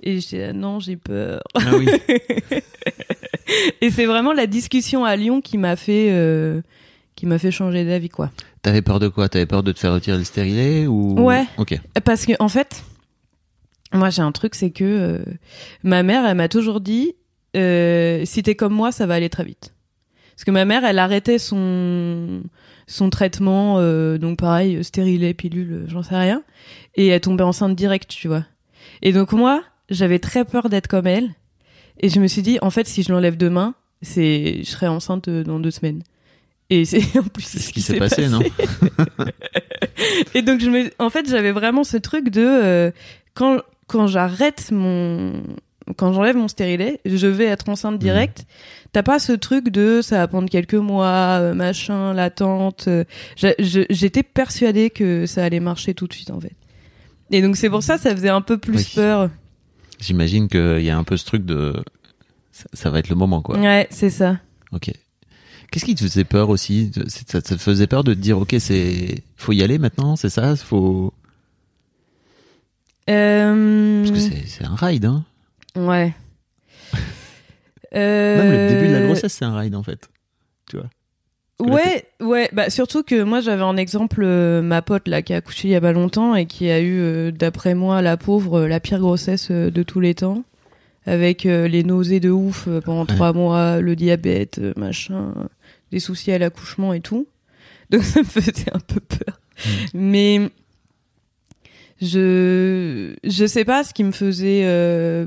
[0.00, 1.42] Et j'étais là, non, j'ai peur.
[1.56, 1.88] Ah oui.
[3.80, 6.60] Et c'est vraiment la discussion à Lyon qui m'a fait euh,
[7.18, 8.30] qui m'a fait changer d'avis quoi.
[8.62, 9.28] T'avais peur de quoi?
[9.28, 11.20] T'avais peur de te faire retirer le stérilet ou?
[11.20, 11.46] Ouais.
[11.56, 11.76] Ok.
[12.04, 12.84] Parce que en fait,
[13.92, 15.24] moi j'ai un truc, c'est que euh,
[15.82, 17.16] ma mère, elle m'a toujours dit,
[17.56, 19.74] euh, si t'es comme moi, ça va aller très vite.
[20.36, 22.44] Parce que ma mère, elle arrêtait son
[22.86, 26.44] son traitement, euh, donc pareil, stérilet, pilule, j'en sais rien,
[26.94, 28.44] et elle tombait enceinte direct, tu vois.
[29.02, 31.30] Et donc moi, j'avais très peur d'être comme elle,
[31.98, 35.28] et je me suis dit, en fait, si je l'enlève demain, c'est, je serai enceinte
[35.28, 36.04] dans deux semaines.
[36.70, 38.40] Et c'est en plus C'est ce qui s'est passé, non
[40.34, 42.90] Et donc je me, en fait, j'avais vraiment ce truc de euh,
[43.34, 45.42] quand quand j'arrête mon
[45.96, 48.44] quand j'enlève mon stérilet, je vais être enceinte direct.
[48.92, 52.86] T'as pas ce truc de ça va prendre quelques mois, euh, machin, l'attente.
[52.88, 53.04] euh,
[53.58, 56.52] J'étais persuadée que ça allait marcher tout de suite en fait.
[57.30, 58.92] Et donc c'est pour ça ça faisait un peu plus Oui.
[58.94, 59.30] peur.
[60.00, 61.72] J'imagine qu'il y a un peu ce truc de
[62.52, 63.58] ça, ça va être le moment quoi.
[63.58, 64.38] Ouais, c'est ça.
[64.72, 64.90] Ok.
[65.70, 69.22] Qu'est-ce qui te faisait peur aussi ça, te faisait peur de te dire ok c'est
[69.36, 71.12] faut y aller maintenant c'est ça faut
[73.10, 74.04] Euh...
[74.06, 75.24] parce que c'est un ride hein.
[75.76, 76.14] Ouais.
[77.94, 80.08] Même le début de la Euh, grossesse c'est un ride en fait.
[80.68, 80.86] Tu vois.
[81.60, 85.36] Ouais, ouais, bah surtout que moi j'avais en exemple euh, ma pote là qui a
[85.38, 88.60] accouché il y a pas longtemps et qui a eu, euh, d'après moi, la pauvre,
[88.60, 90.44] euh, la pire grossesse de tous les temps,
[91.06, 93.14] avec les nausées de ouf pendant Ouais.
[93.14, 95.32] trois mois, le diabète, machin,
[95.92, 97.26] des soucis à l'accouchement et tout.
[97.90, 99.40] Donc ça me faisait un peu peur.
[99.94, 100.50] Mais
[102.00, 105.26] je je sais pas ce qui me faisait euh,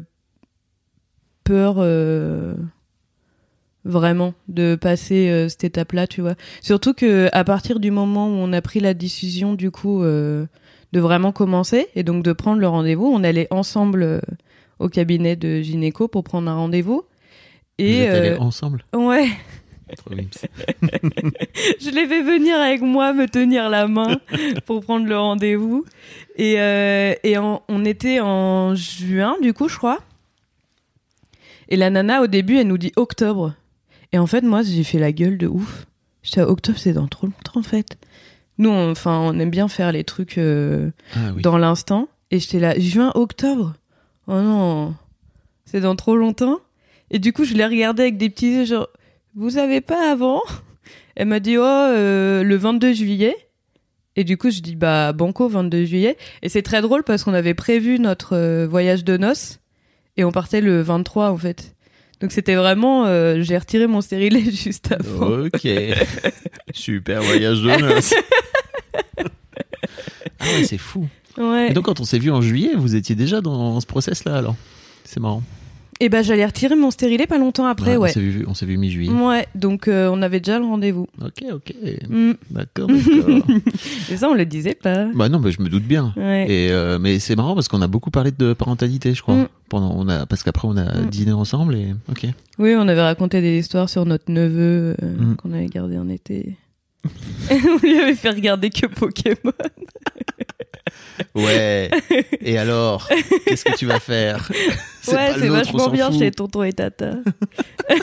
[1.43, 1.75] peur.
[1.79, 2.55] euh,
[3.83, 6.35] vraiment de passer euh, cette étape-là, tu vois.
[6.61, 10.47] Surtout que à partir du moment où on a pris la décision du coup de
[10.99, 14.21] vraiment commencer et donc de prendre le rendez-vous, on allait ensemble
[14.79, 17.03] au cabinet de gynéco pour prendre un rendez-vous.
[17.85, 18.85] Vous Et êtes allés euh, ensemble?
[18.95, 19.27] ouais.
[21.79, 24.19] je l'ai fait venir avec moi, me tenir la main
[24.65, 25.85] pour prendre le rendez-vous.
[26.37, 29.99] Et, euh, et en- on était en juin, du coup, je crois.
[31.69, 33.53] Et la nana, au début, elle nous dit octobre.
[34.11, 35.85] Et en fait, moi, j'ai fait la gueule de ouf.
[36.23, 37.97] J'étais à octobre, c'est dans trop longtemps, en fait.
[38.57, 41.41] Nous, on- enfin, on aime bien faire les trucs euh, Ah oui.
[41.41, 42.07] dans l'instant.
[42.29, 43.73] Et j'étais là, juin, octobre?
[44.27, 44.95] Oh non,
[45.65, 46.59] c'est dans trop longtemps.
[47.09, 48.87] Et du coup, je l'ai regardé avec des petits yeux, genre,
[49.35, 50.41] vous savez pas avant
[51.15, 53.35] Elle m'a dit, oh, euh, le 22 juillet.
[54.15, 56.17] Et du coup, je dis, bah, banco, 22 juillet.
[56.41, 59.59] Et c'est très drôle parce qu'on avait prévu notre euh, voyage de noces.
[60.17, 61.75] Et on partait le 23, en fait.
[62.19, 65.45] Donc c'était vraiment, euh, j'ai retiré mon stérilet juste avant.
[65.45, 65.67] Ok.
[66.73, 68.13] Super voyage de noces.
[70.39, 71.07] ah ouais, c'est fou.
[71.37, 71.71] Ouais.
[71.71, 74.55] Et donc, quand on s'est vu en juillet, vous étiez déjà dans ce process-là, alors?
[75.03, 75.41] C'est marrant.
[76.03, 78.09] Et bah, j'allais retirer mon stérilet pas longtemps après, ouais.
[78.09, 79.11] s'est vu, on s'est vu mi-juillet.
[79.11, 81.05] Ouais, donc euh, on avait déjà le rendez-vous.
[81.23, 81.73] Ok, ok.
[82.09, 82.31] Mm.
[82.49, 83.45] D'accord, d'accord.
[84.11, 85.05] Et ça, on le disait pas.
[85.13, 86.11] bah non, mais je me doute bien.
[86.17, 86.47] Ouais.
[86.49, 89.35] Et euh, mais c'est marrant parce qu'on a beaucoup parlé de parentalité, je crois.
[89.35, 89.47] Mm.
[89.69, 91.09] Pendant, on a, parce qu'après on a Mm.
[91.11, 92.25] dîné ensemble et ok.
[92.57, 96.57] Oui, on avait raconté des histoires sur notre neveu euh, qu'on avait gardé en été.
[97.51, 99.53] on lui avait fait regarder que Pokémon.
[101.35, 101.89] Ouais.
[102.41, 103.07] et alors,
[103.45, 104.51] qu'est-ce que tu vas faire?
[105.07, 106.19] Ouais, pas c'est vachement bien fout.
[106.19, 107.11] chez tonton et tata.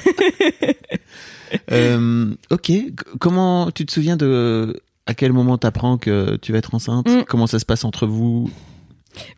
[1.72, 2.72] Euh, ok.
[3.20, 7.08] Comment tu te souviens de à quel moment t'apprends que tu vas être enceinte?
[7.08, 7.24] Mm.
[7.26, 8.50] Comment ça se passe entre vous?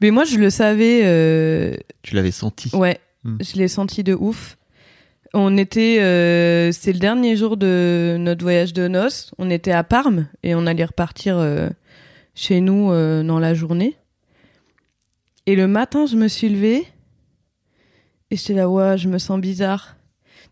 [0.00, 1.02] Mais moi, je le savais.
[1.04, 2.74] euh, Tu l'avais senti?
[2.74, 3.36] Ouais, Mm.
[3.40, 4.56] je l'ai senti de ouf.
[5.34, 9.30] On était, euh, c'est le dernier jour de notre voyage de noces.
[9.38, 11.36] On était à Parme et on allait repartir
[12.40, 13.96] chez nous euh, dans la journée.
[15.46, 16.86] Et le matin, je me suis levée
[18.30, 19.96] et j'étais là, ouais, je me sens bizarre.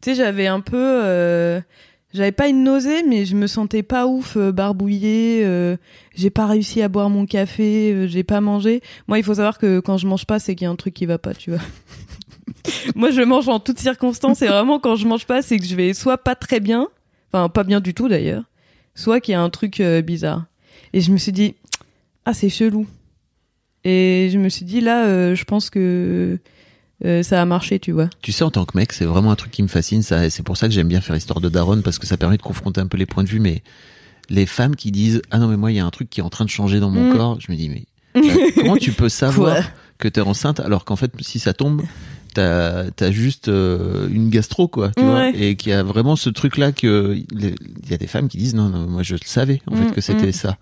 [0.02, 1.60] Tu sais, j'avais un peu, euh,
[2.12, 5.42] j'avais pas une nausée, mais je me sentais pas ouf, euh, barbouillée.
[5.44, 5.76] euh,
[6.14, 8.82] j'ai pas réussi à boire mon café, j'ai pas mangé.
[9.06, 10.92] Moi, il faut savoir que quand je mange pas, c'est qu'il y a un truc
[10.94, 11.60] qui va pas, tu vois.
[12.94, 15.74] Moi, je mange en toutes circonstances et vraiment, quand je mange pas, c'est que je
[15.74, 16.88] vais soit pas très bien,
[17.32, 18.42] enfin, pas bien du tout d'ailleurs,
[18.94, 20.46] soit qu'il y a un truc bizarre.
[20.92, 21.54] Et je me suis dit,
[22.30, 22.86] ah, c'est chelou.
[23.84, 26.38] Et je me suis dit, là, euh, je pense que
[27.04, 28.10] euh, ça a marché, tu vois.
[28.22, 30.02] Tu sais, en tant que mec, c'est vraiment un truc qui me fascine.
[30.02, 32.36] Ça, c'est pour ça que j'aime bien faire Histoire de Daronne parce que ça permet
[32.36, 33.40] de confronter un peu les points de vue.
[33.40, 33.62] Mais
[34.28, 36.22] les femmes qui disent ah non mais moi il y a un truc qui est
[36.22, 37.16] en train de changer dans mon Mm.
[37.16, 37.86] corps, je me dis mais
[38.56, 39.64] comment tu peux savoir Quoi
[39.96, 41.80] que t'es enceinte alors qu'en fait si ça tombe
[42.34, 46.28] t'as as juste euh, une gastro quoi tu vois et qu'il y a vraiment ce
[46.28, 47.54] truc là que il
[47.90, 49.92] y a des femmes qui disent non non moi je le savais en fait Mm,
[49.92, 50.32] que c'était mm.
[50.32, 50.58] ça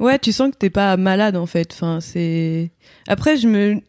[0.00, 1.72] Ouais, tu sens que t'es pas malade en fait.
[1.72, 2.70] Enfin, c'est.
[3.08, 3.80] Après, je me.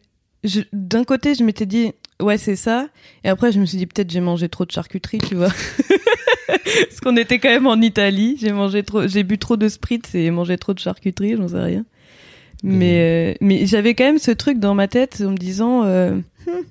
[0.44, 2.88] je- D'un côté, je m'étais dit, ouais, c'est ça.
[3.24, 5.52] Et après, je me suis dit, peut-être j'ai mangé trop de charcuterie, tu vois.
[6.48, 8.36] Parce qu'on était quand même en Italie.
[8.40, 9.06] J'ai mangé trop.
[9.06, 11.84] J'ai bu trop de spritz et mangé trop de charcuterie, j'en sais rien.
[12.64, 16.16] Mais, euh, mais j'avais quand même ce truc dans ma tête en me disant, euh,
[16.46, 16.62] Hmm,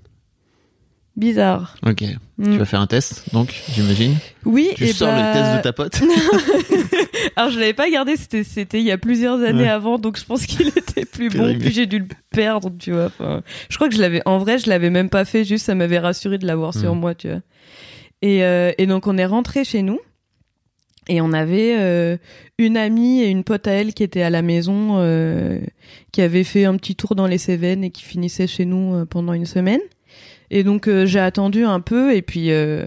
[1.18, 1.76] bizarre.
[1.86, 2.04] ok
[2.44, 5.62] tu vas faire un test donc j'imagine Oui, tu et sors bah- le test de
[5.64, 6.02] ta pote
[7.36, 9.68] Alors je l'avais pas gardé, c'était c'était il y a plusieurs années Ouais.
[9.70, 11.58] avant, donc je pense qu'il était plus bon.
[11.60, 13.06] Puis j'ai dû le perdre, tu vois.
[13.06, 15.44] Enfin, je crois que je l'avais, en vrai, je l'avais même pas fait.
[15.44, 17.00] Juste, ça m'avait rassuré de l'avoir sur Mm.
[17.00, 17.42] moi, tu vois.
[18.22, 20.00] Et, euh, et donc on est rentré chez nous
[21.10, 22.18] et on avait euh,
[22.58, 25.60] une amie et une pote à elle qui étaient à la maison, euh,
[26.12, 29.06] qui avaient fait un petit tour dans les Cévennes et qui finissaient chez nous euh,
[29.06, 29.82] pendant une semaine.
[30.50, 32.86] Et donc euh, j'ai attendu un peu et puis euh,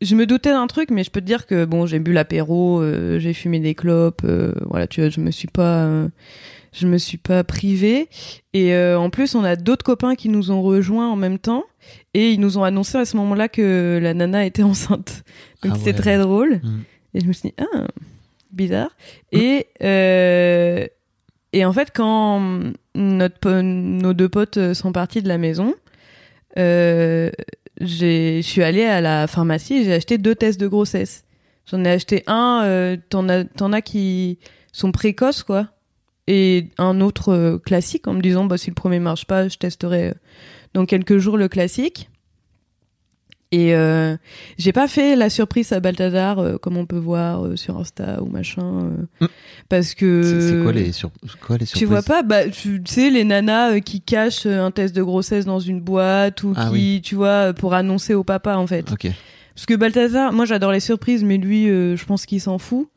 [0.00, 2.80] je me doutais d'un truc, mais je peux te dire que bon, j'ai bu l'apéro,
[2.80, 4.26] euh, j'ai fumé des clopes,
[4.68, 5.88] voilà, tu vois, je me suis pas,
[6.72, 8.08] je me suis pas privée.
[8.52, 11.64] Et en plus, on a d'autres copains qui nous ont rejoints en même temps,
[12.12, 15.24] et ils nous ont annoncé à ce moment-là que la nana était enceinte.
[15.62, 15.96] Donc Ah c'était ouais.
[15.96, 16.60] très drôle.
[16.62, 16.80] Mm.
[17.14, 17.86] Et je me suis dit ah
[18.50, 18.90] bizarre.
[19.32, 20.86] Et euh,
[21.52, 25.74] et en fait, quand notre nos deux potes sont partis de la maison.
[26.58, 27.30] Euh,
[27.80, 31.24] je suis allée à la pharmacie j'ai acheté deux tests de grossesse.
[31.70, 34.38] J'en ai acheté un, euh, t'en as, as qui
[34.72, 35.68] sont précoces, quoi.
[36.26, 39.56] Et un autre euh, classique en me disant, bah, si le premier marche pas, je
[39.56, 40.14] testerai euh,
[40.74, 42.10] dans quelques jours le classique.
[43.54, 44.16] Et euh,
[44.58, 48.20] j'ai pas fait la surprise à Balthazar, euh, comme on peut voir euh, sur Insta
[48.22, 48.90] ou machin,
[49.20, 49.26] euh, Mm.
[49.68, 50.22] parce que.
[50.50, 51.88] c'est quoi les sur quoi les Tu surprises?
[51.88, 55.80] vois pas, bah, tu sais, les nanas qui cachent un test de grossesse dans une
[55.80, 58.90] boîte ou Ah qui, tu vois, pour annoncer au papa, en fait.
[58.90, 59.08] ok
[59.54, 62.88] Parce que Balthazar, moi j'adore les surprises, mais lui, je pense qu'il s'en fout.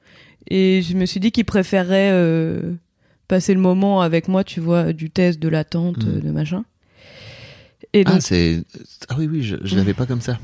[0.50, 2.12] Et je me suis dit qu'il préférerait
[3.28, 6.20] passer le moment avec moi, tu vois, du test, de l'attente, Mm.
[6.22, 6.64] de machin.
[7.94, 8.64] Et donc, ah c'est
[9.10, 10.40] ah oui oui je, je l'avais pas comme ça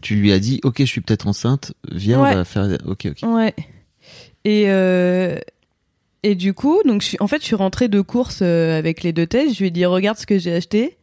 [0.00, 2.32] tu lui as dit ok je suis peut-être enceinte viens Ouais.
[2.32, 3.54] on va faire ok ok Ouais.
[4.44, 5.38] Et euh,
[6.24, 9.02] et du coup, donc je suis, en fait, je suis rentrée de course euh, avec
[9.02, 9.54] les deux tests.
[9.54, 10.96] Je lui ai dit regarde ce que j'ai acheté.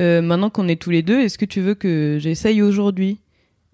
[0.00, 3.18] Euh, maintenant qu'on est tous les deux, est-ce que tu veux que j'essaye aujourd'hui?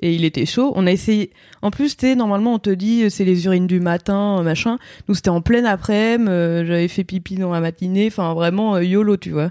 [0.01, 0.73] Et il était chaud.
[0.77, 1.31] On a essayé.
[1.62, 4.79] En plus, tu normalement, on te dit c'est les urines du matin, machin.
[5.09, 6.31] Nous, c'était en pleine après-midi.
[6.67, 8.07] J'avais fait pipi dans la matinée.
[8.07, 9.51] Enfin, vraiment yolo, tu vois.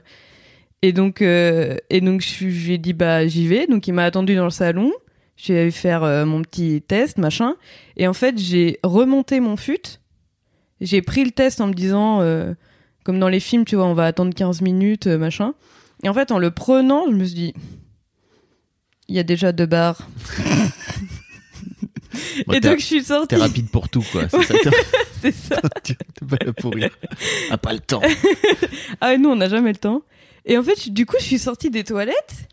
[0.83, 3.67] Et donc, euh, et donc, j'ai dit bah j'y vais.
[3.67, 4.91] Donc, il m'a attendu dans le salon.
[5.35, 7.55] J'ai allé faire euh, mon petit test, machin.
[7.95, 9.99] Et en fait, j'ai remonté mon fut.
[10.81, 12.53] J'ai pris le test en me disant, euh,
[13.03, 15.53] comme dans les films, tu vois, on va attendre 15 minutes, euh, machin.
[16.03, 17.53] Et en fait, en le prenant, je me suis dit,
[19.07, 20.07] il y a déjà deux barres.
[22.45, 23.27] Bon, et t'es- donc, je suis sortie.
[23.29, 24.27] T'es rapide pour tout, quoi.
[24.29, 24.53] C'est ça,
[25.21, 25.59] t'es- ça.
[25.61, 26.95] pas là pour rire.
[27.49, 28.01] Ah, pas le temps.
[29.01, 30.01] Ah, nous, on n'a jamais le temps.
[30.47, 32.47] Et en fait, du coup, je suis sortie des toilettes.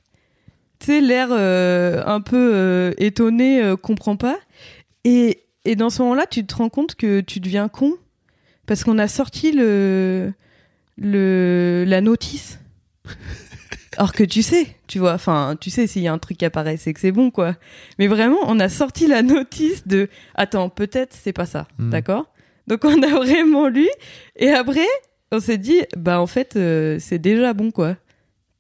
[0.81, 4.37] Tu sais, l'air euh, un peu euh, étonné, euh, comprend pas.
[5.05, 7.95] Et, et dans ce moment-là, tu te rends compte que tu deviens con.
[8.67, 10.33] Parce qu'on a sorti le,
[10.99, 12.59] le, la notice.
[13.97, 16.45] Alors que tu sais, tu vois, enfin, tu sais, s'il y a un truc qui
[16.45, 17.55] apparaît, c'est que c'est bon, quoi.
[18.01, 21.91] Mais vraiment, on a sorti la notice de, attends, peut-être c'est pas ça, Hmm.
[21.91, 22.27] d'accord?
[22.67, 23.87] Donc on a vraiment lu,
[24.35, 24.87] et après,
[25.33, 27.97] on s'est dit, bah en fait, euh, c'est déjà bon, quoi.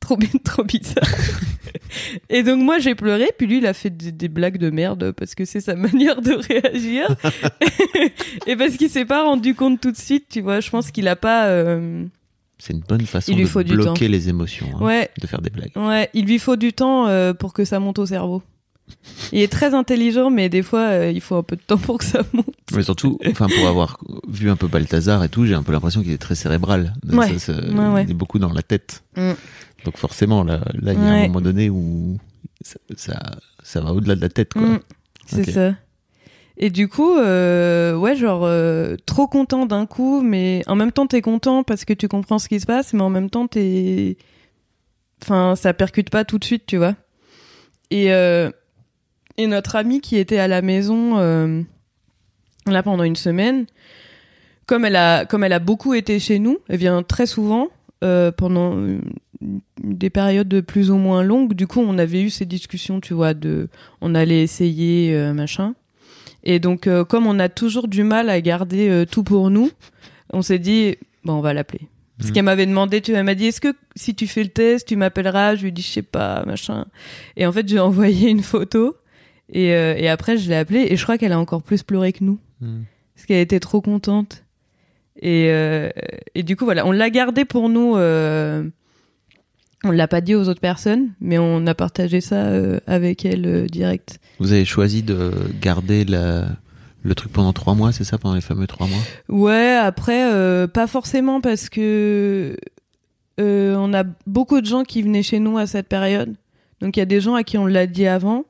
[0.00, 1.08] Trop bien, trop bizarre.
[2.28, 5.12] et donc moi, j'ai pleuré, puis lui, il a fait des, des blagues de merde,
[5.12, 7.14] parce que c'est sa manière de réagir.
[8.46, 11.08] et parce qu'il s'est pas rendu compte tout de suite, tu vois, je pense qu'il
[11.08, 11.46] a pas...
[11.46, 12.04] euh,
[12.58, 14.10] C'est une bonne façon Il lui de faut du bloquer temps.
[14.12, 15.72] les émotions, hein, Ouais, de faire des blagues.
[15.76, 18.42] Ouais, il lui faut du temps euh, pour que ça monte au cerveau.
[19.32, 21.98] Il est très intelligent, mais des fois, euh, il faut un peu de temps pour
[21.98, 22.46] que ça monte.
[22.74, 26.02] Mais surtout, enfin, pour avoir vu un peu Balthazar et tout, j'ai un peu l'impression
[26.02, 26.92] qu'il est très cérébral.
[27.10, 27.38] Ouais.
[27.38, 28.04] Ça, ça- Ouais, ouais.
[28.04, 29.02] Il est beaucoup dans la tête.
[29.16, 29.32] Mm.
[29.84, 32.18] Donc forcément, là, là, il y a un moment donné où
[32.62, 33.20] ça, ça,
[33.62, 34.62] ça va au-delà de la tête, quoi.
[34.62, 34.80] Mm,
[35.26, 35.74] c'est ça.
[36.56, 41.06] Et du coup, euh, ouais, genre, euh, trop content d'un coup, mais en même temps,
[41.06, 44.16] t'es content parce que tu comprends ce qui se passe, mais en même temps, t'es.
[45.22, 46.94] Enfin, ça percute pas tout de suite, tu vois.
[47.90, 48.12] Et,
[49.36, 51.62] et notre amie qui était à la maison, euh,
[52.66, 53.66] là, pendant une semaine,
[54.66, 57.68] comme elle, a, comme elle a beaucoup été chez nous, elle vient très souvent,
[58.02, 58.76] euh, pendant
[59.82, 61.54] des périodes plus ou moins longues.
[61.54, 63.68] Du coup, on avait eu ces discussions, tu vois, de
[64.00, 65.74] on allait essayer, euh, machin.
[66.44, 69.70] Et donc, euh, comme on a toujours du mal à garder euh, tout pour nous,
[70.32, 71.88] on s'est dit, bon, on va l'appeler.
[72.18, 72.34] Parce Mhm.
[72.34, 74.86] qu'elle m'avait demandé, tu vois, elle m'a dit, est-ce que si tu fais le test,
[74.88, 75.56] tu m'appelleras?
[75.56, 76.86] Je lui ai dit, je sais pas, machin.
[77.36, 78.94] Et en fait, j'ai envoyé une photo.
[79.52, 80.86] Et, euh, et après, je l'ai appelée.
[80.90, 82.38] Et je crois qu'elle a encore plus pleuré que nous.
[82.60, 82.82] Mm.
[83.14, 84.44] Parce qu'elle était trop contente.
[85.20, 85.90] Et, euh,
[86.34, 87.96] et du coup, voilà, on l'a gardé pour nous.
[87.96, 88.64] euh,
[89.84, 93.46] on l'a pas dit aux autres personnes, mais on a partagé ça euh, avec elle
[93.46, 94.18] euh, direct.
[94.40, 95.30] Vous avez choisi de
[95.60, 96.46] garder la,
[97.02, 98.98] le truc pendant trois mois, c'est ça, pendant les fameux trois mois?
[99.28, 102.56] Ouais, après, euh, pas forcément parce que
[103.36, 106.34] on a beaucoup de gens qui venaient chez nous à cette période.
[106.80, 108.44] Donc il y a des gens à qui on l'a dit avant.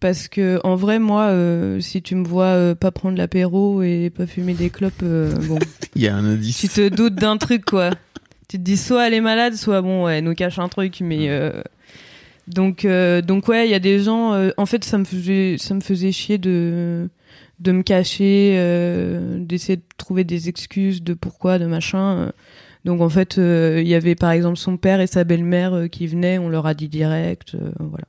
[0.00, 4.10] Parce que en vrai, moi, euh, si tu me vois euh, pas prendre l'apéro et
[4.10, 5.58] pas fumer des clopes, euh, bon,
[5.94, 6.58] Il y a un indice.
[6.58, 7.90] tu te doutes d'un truc, quoi.
[8.48, 11.00] Tu te dis soit elle est malade, soit bon, ouais, elle nous cache un truc,
[11.02, 11.62] mais euh,
[12.48, 14.32] donc euh, donc ouais, il y a des gens.
[14.32, 17.08] euh, en fait, ça me faisait ça me faisait chier de
[17.60, 22.32] de me cacher, euh, d'essayer de trouver des excuses de pourquoi, de machin.
[22.86, 26.06] Donc en fait, euh, il y avait par exemple son père et sa belle-mère qui
[26.06, 28.06] venaient, on leur a dit direct, euh, voilà.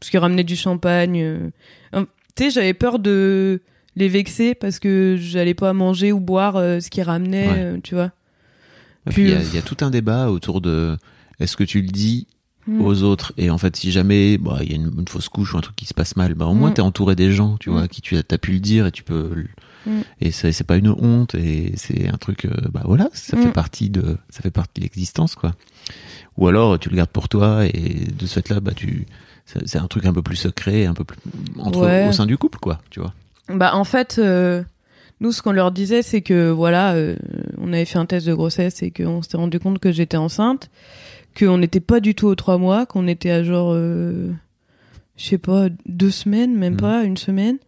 [0.00, 1.20] Parce qu'ils ramenaient du champagne.
[1.22, 1.50] euh.
[1.92, 3.60] Hum, Tu sais, j'avais peur de
[3.96, 7.54] les vexer parce que j'allais pas manger ou boire euh, ce qu'ils ramenaient, Ouais.
[7.58, 8.12] euh, tu vois.
[9.06, 10.96] Et puis, Il y, a- y tout un débat autour de
[11.38, 12.26] est-ce que tu le dis
[12.66, 12.82] Mm.
[12.84, 13.32] aux autres?
[13.38, 15.62] Et en fait si jamais bah il y a une, une fausse couche ou un
[15.62, 16.74] truc qui se passe mal bah au moins Mm.
[16.74, 17.84] t'es entouré des gens tu vois Mm.
[17.84, 19.48] à qui tu as, pu le dire et tu peux le-
[19.90, 20.00] Mm.
[20.20, 23.88] et c'est pas une honte et c'est un truc euh, bah voilà ça fait partie
[23.88, 25.52] de ça fait partie de l'existence quoi
[26.36, 29.06] ou alors tu le gardes pour toi et de ce fait là bah tu
[29.66, 31.18] c'est un truc un peu plus secret un peu plus
[31.58, 32.06] entre Ouais.
[32.08, 33.12] au sein du couple quoi tu vois
[33.48, 34.62] Bah en fait, euh,
[35.20, 37.16] nous ce qu'on leur disait c'est que voilà, euh,
[37.58, 40.70] on avait fait un test de grossesse et qu'on s'était rendu compte que j'étais enceinte,
[41.38, 44.30] qu'on n'était pas du tout aux trois mois, qu'on était à genre, euh,
[45.16, 46.80] je sais pas, deux semaines, même Mhm.
[46.80, 47.58] pas une semaine,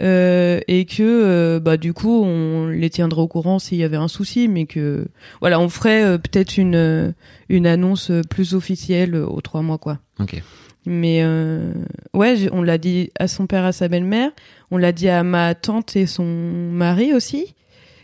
[0.00, 3.96] euh, et que euh, bah du coup on les tiendrait au courant s'il y avait
[3.96, 5.06] un souci, mais que
[5.40, 7.14] voilà, on ferait euh, peut-être une
[7.48, 9.98] une annonce plus officielle aux trois mois quoi.
[10.20, 10.42] ok
[10.86, 11.72] Mais euh,
[12.12, 14.30] ouais, on l'a dit à son père, à sa belle-mère.
[14.70, 17.54] On l'a dit à ma tante et son mari aussi,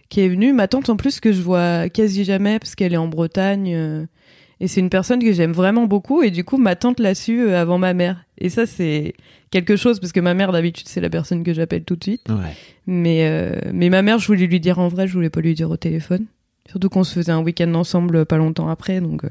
[0.09, 0.53] qui est venu.
[0.53, 3.73] Ma tante en plus que je vois quasi jamais parce qu'elle est en Bretagne.
[3.75, 4.05] euh,
[4.63, 6.23] et c'est une personne que j'aime vraiment beaucoup.
[6.23, 8.25] Et du coup, ma tante l'a su euh, avant ma mère.
[8.39, 9.15] Et ça, c'est
[9.51, 12.29] quelque chose parce que ma mère, d'habitude, c'est la personne que j'appelle tout de suite.
[12.29, 12.55] ouais
[12.87, 15.71] Mais, mais ma mère, je voulais lui dire en vrai, je voulais pas lui dire
[15.71, 16.27] au téléphone.
[16.69, 19.01] Surtout qu'on se faisait un week-end ensemble pas longtemps après.
[19.01, 19.23] Donc.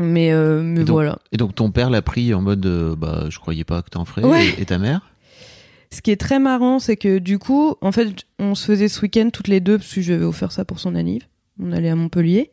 [0.00, 1.18] Mais, euh, mais Et donc- voilà.
[1.32, 4.04] Et donc ton père l'a pris en mode, euh, bah, je croyais pas que t'en
[4.04, 4.24] ferais.
[4.24, 4.46] Ouais.
[4.58, 5.00] Et, et ta mère?
[5.90, 8.08] Ce qui est très marrant, c'est que du coup, en fait,
[8.40, 10.64] on se faisait ce week-end toutes les deux, parce que je lui avais offert ça
[10.64, 11.22] pour son anniv.
[11.62, 12.50] On allait à Montpellier.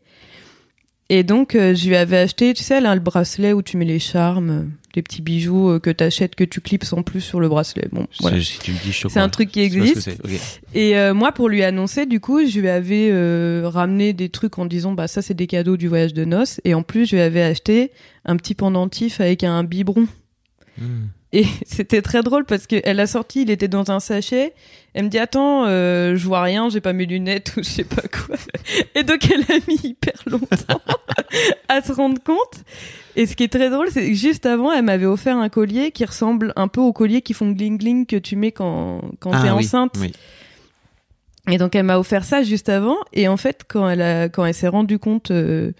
[1.13, 3.83] Et donc, euh, je lui avais acheté, tu sais, là, le bracelet où tu mets
[3.83, 7.41] les charmes, euh, des petits bijoux euh, que t'achètes, que tu clips en plus sur
[7.41, 7.89] le bracelet.
[7.91, 8.41] Bon, voilà.
[8.41, 10.09] Si tu me dis, je C'est un truc qui ce que existe.
[10.73, 14.57] Et euh, moi, pour lui annoncer, du coup, je lui avais euh, ramené des trucs
[14.57, 16.61] en disant, bah ça, c'est des cadeaux du voyage de noces.
[16.63, 17.91] Et en plus, je lui avais acheté
[18.23, 20.07] un petit pendentif avec un biberon.
[20.77, 21.07] Hmm.
[21.33, 24.53] Et c'était très drôle parce qu'elle a sorti, il était dans un sachet.
[24.93, 27.83] Elle me dit attends, euh, je vois rien, j'ai pas mes lunettes ou je sais
[27.85, 28.35] pas quoi.
[28.95, 30.81] Et donc elle a mis hyper longtemps
[31.69, 32.63] à se rendre compte.
[33.15, 35.91] Et ce qui est très drôle, c'est que juste avant, elle m'avait offert un collier
[35.91, 39.31] qui ressemble un peu aux colliers qui font gling gling que tu mets quand quand
[39.33, 39.95] Ah t'es oui, enceinte.
[39.99, 40.11] oui.
[41.49, 42.97] Et donc elle m'a offert ça juste avant.
[43.13, 45.71] Et en fait, quand elle a, quand elle s'est rendue compte euh,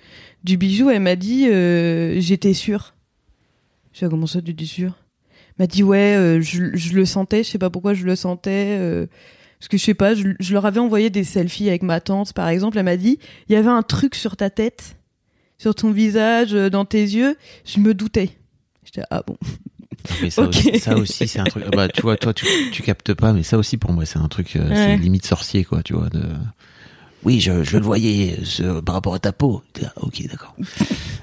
[0.43, 2.93] du bijou, elle m'a dit euh, j'étais sûre.
[3.93, 4.93] Je sais comment ça tu dis sûre?
[5.61, 7.43] M'a dit ouais, euh, je, je le sentais.
[7.43, 8.77] Je sais pas pourquoi je le sentais.
[8.79, 9.05] euh,
[9.59, 12.33] parce que je sais pas, je, je leur avais envoyé des selfies avec ma tante,
[12.33, 12.77] par exemple.
[12.79, 14.95] Elle m'a dit il y avait un truc sur ta tête,
[15.59, 17.37] sur ton visage, euh, dans tes yeux.
[17.65, 18.29] Je me doutais.
[18.83, 19.37] J'étais ah bon.
[20.09, 21.65] Non, mais ça, aussi, ça aussi, c'est un truc.
[21.75, 24.27] Bah, tu vois, toi, tu, tu captes pas, mais ça aussi, pour moi, c'est un
[24.29, 24.75] truc, Ouais.
[24.75, 26.09] c'est limite sorcier, quoi, tu vois.
[26.09, 26.23] De...
[27.23, 29.61] Oui, je, je le voyais ce- par rapport à ta peau.
[29.83, 30.55] Ah, ok, d'accord.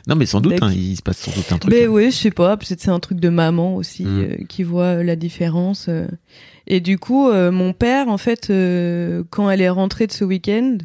[0.07, 1.73] Non, mais sans doute, hein, il se passe sans doute un truc.
[1.73, 1.89] Mais hein.
[1.89, 4.21] oui, je sais pas, peut-être c'est un truc de maman aussi Mm.
[4.21, 5.87] euh, qui voit la différence.
[5.89, 6.07] euh.
[6.69, 10.25] Et du coup, euh, mon père, en fait, euh, quand elle est rentrée de ce
[10.25, 10.79] week-end,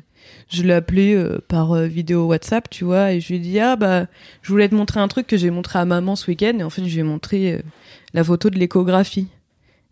[0.49, 3.59] je l'ai appelé euh, par euh, vidéo WhatsApp, tu vois, et je lui ai dit
[3.59, 4.07] ah bah
[4.41, 6.69] je voulais te montrer un truc que j'ai montré à maman ce week-end, et en
[6.69, 7.59] fait je lui ai montré euh,
[8.13, 9.27] la photo de l'échographie.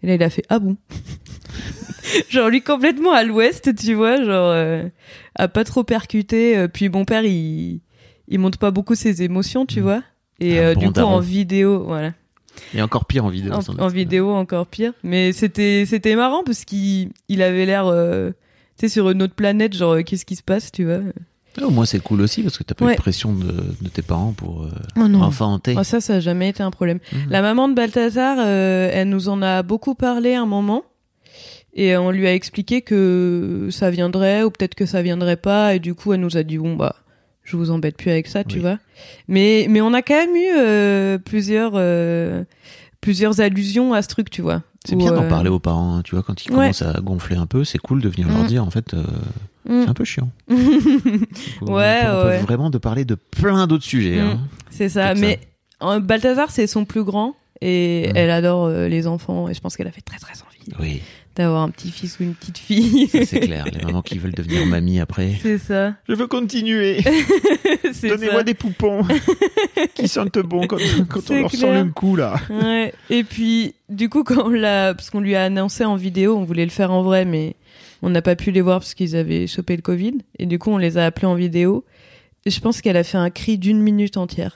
[0.04, 0.78] Et là il a fait ah bon?
[2.30, 4.84] genre lui complètement à l'ouest, tu vois, genre euh,
[5.36, 6.58] a pas trop percuté.
[6.58, 7.82] euh, puis mon père il
[8.28, 9.84] il montre pas beaucoup ses émotions, tu Mm.
[9.84, 10.04] vois.
[10.40, 11.14] Et Un euh, bon du coup daron.
[11.16, 12.14] en vidéo, voilà.
[12.74, 13.54] Et encore pire en vidéo.
[13.54, 14.94] En, en vidéo encore pire.
[15.04, 18.32] Mais c'était c'était marrant parce qu'il il avait l'air euh,
[18.78, 21.00] tu sais sur une autre planète genre euh, qu'est-ce qui se passe, tu vois?
[21.62, 22.96] Au moins, c'est cool aussi parce que t'as pas eu Ouais.
[22.96, 25.76] de pression de, de tes parents pour euh, Oh enfanter.
[25.78, 27.00] Ah, ça ça a jamais été un problème.
[27.12, 27.20] Mhm.
[27.30, 30.84] La maman de Balthazar, euh, elle nous en a beaucoup parlé un moment.
[31.74, 35.76] Et on lui a expliqué que ça viendrait ou peut-être que ça viendrait pas.
[35.76, 36.96] Et du coup, elle nous a dit bon bah,
[37.44, 38.78] je vous embête plus avec ça, tu vois.
[39.28, 42.44] Mais mais on a quand même eu euh, plusieurs euh,
[43.02, 44.64] plusieurs allusions à ce truc, tu vois.
[44.86, 46.58] C'est bien d'en parler aux parents, hein, tu vois, quand ils Ouais.
[46.58, 48.48] commencent à gonfler un peu, c'est cool de venir leur Mm.
[48.48, 48.96] dire, en fait,
[49.70, 49.84] euh, mm.
[49.84, 50.30] c'est un peu chiant.
[50.50, 50.58] Ouais,
[51.62, 51.72] on peut, on
[52.22, 52.38] peut ouais.
[52.40, 54.22] vraiment de parler de plein d'autres sujets.
[54.22, 54.26] Mm.
[54.28, 54.40] hein.
[54.70, 55.14] C'est ça.
[55.16, 55.40] Mais
[56.02, 57.36] Balthazar, c'est son plus grand.
[57.64, 58.14] Et Mhm.
[58.16, 59.48] elle adore euh, les enfants.
[59.48, 61.02] Et je pense qu'elle a fait très très envie Oui,
[61.36, 63.08] d'avoir un petit-fils ou une petite fille.
[63.08, 63.66] c'est clair.
[63.72, 65.34] Les mamans qui veulent devenir mamie après.
[65.44, 65.94] c'est ça.
[66.10, 67.04] Je veux continuer.
[67.94, 69.04] c'est Donnez-moi des poupons
[69.94, 72.36] qui sentent bon quand, quand on C'est leur sent le coup là.
[72.50, 72.94] Ouais.
[73.12, 76.44] Et puis, du coup, quand on l'a, parce qu'on lui a annoncé en vidéo, on
[76.46, 77.56] voulait le faire en vrai, mais
[78.02, 80.18] on n'a pas pu les voir parce qu'ils avaient chopé le Covid.
[80.40, 81.86] Et du coup, on les a appelés en vidéo.
[82.46, 84.56] Et je pense qu'elle a fait un cri d'une minute entière.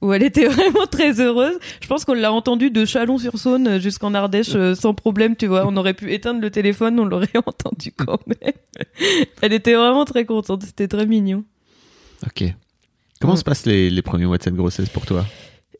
[0.00, 1.56] Où elle était vraiment très heureuse.
[1.80, 5.66] Je pense qu'on l'a entendu de Chalon-sur-Saône jusqu'en Ardèche euh, sans problème, tu vois.
[5.66, 8.52] On aurait pu éteindre le téléphone, on l'aurait entendu quand même.
[9.42, 11.44] Elle était vraiment très contente, c'était très mignon.
[12.26, 12.44] Ok.
[13.20, 13.36] Comment Mm.
[13.38, 15.24] se passent les, les premiers mois de cette grossesse pour toi?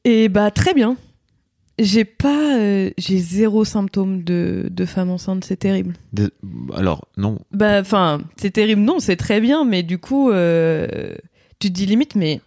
[0.05, 0.97] Et bah très bien.
[1.79, 5.95] J'ai pas, euh, j'ai zéro symptôme de, de femme enceinte, c'est terrible.
[6.13, 6.33] De-
[6.75, 7.39] Alors, non.
[7.53, 11.15] Bah enfin, c'est terrible, non, c'est très bien, mais du coup, euh,
[11.61, 12.41] tu te dis limite, mais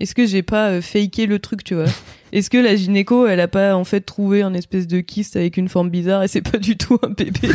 [0.00, 1.84] est-ce que j'ai pas euh, faké le truc, tu vois?
[2.32, 5.56] Est-ce que la gynéco, elle a pas en fait trouvé un espèce de kyste avec
[5.56, 7.48] une forme bizarre et c'est pas du tout un bébé?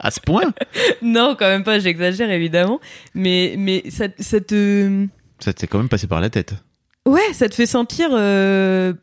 [0.00, 0.52] À ce point?
[1.02, 2.80] Non, quand même pas, j'exagère évidemment,
[3.14, 5.06] mais mais ça, ça te
[5.38, 6.54] Ça t'est quand même passé par la tête.
[7.06, 8.94] Ouais, ça te fait sentir euh,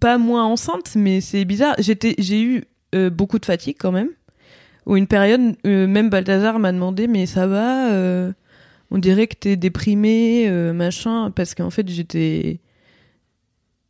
[0.00, 1.74] pas moins enceinte, mais c'est bizarre.
[1.78, 4.08] J'étais, j'ai eu euh, beaucoup de fatigue quand même.
[4.86, 8.32] Ou une période, euh, même Balthazar m'a demandé, mais ça va euh,
[8.90, 12.60] On dirait que t'es déprimé, euh, machin, parce qu'en fait j'étais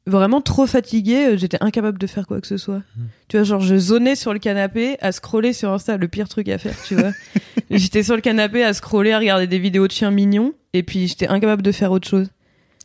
[0.06, 1.38] vraiment trop fatiguée.
[1.38, 2.82] J'étais incapable de faire quoi que ce soit.
[3.28, 6.48] Tu vois, genre je zonais sur le canapé à scroller sur Insta, le pire truc
[6.48, 7.12] à faire, tu vois.
[7.70, 11.06] j'étais sur le canapé à scroller, à regarder des vidéos de chiens mignons, et puis
[11.06, 12.28] j'étais incapable de faire autre chose.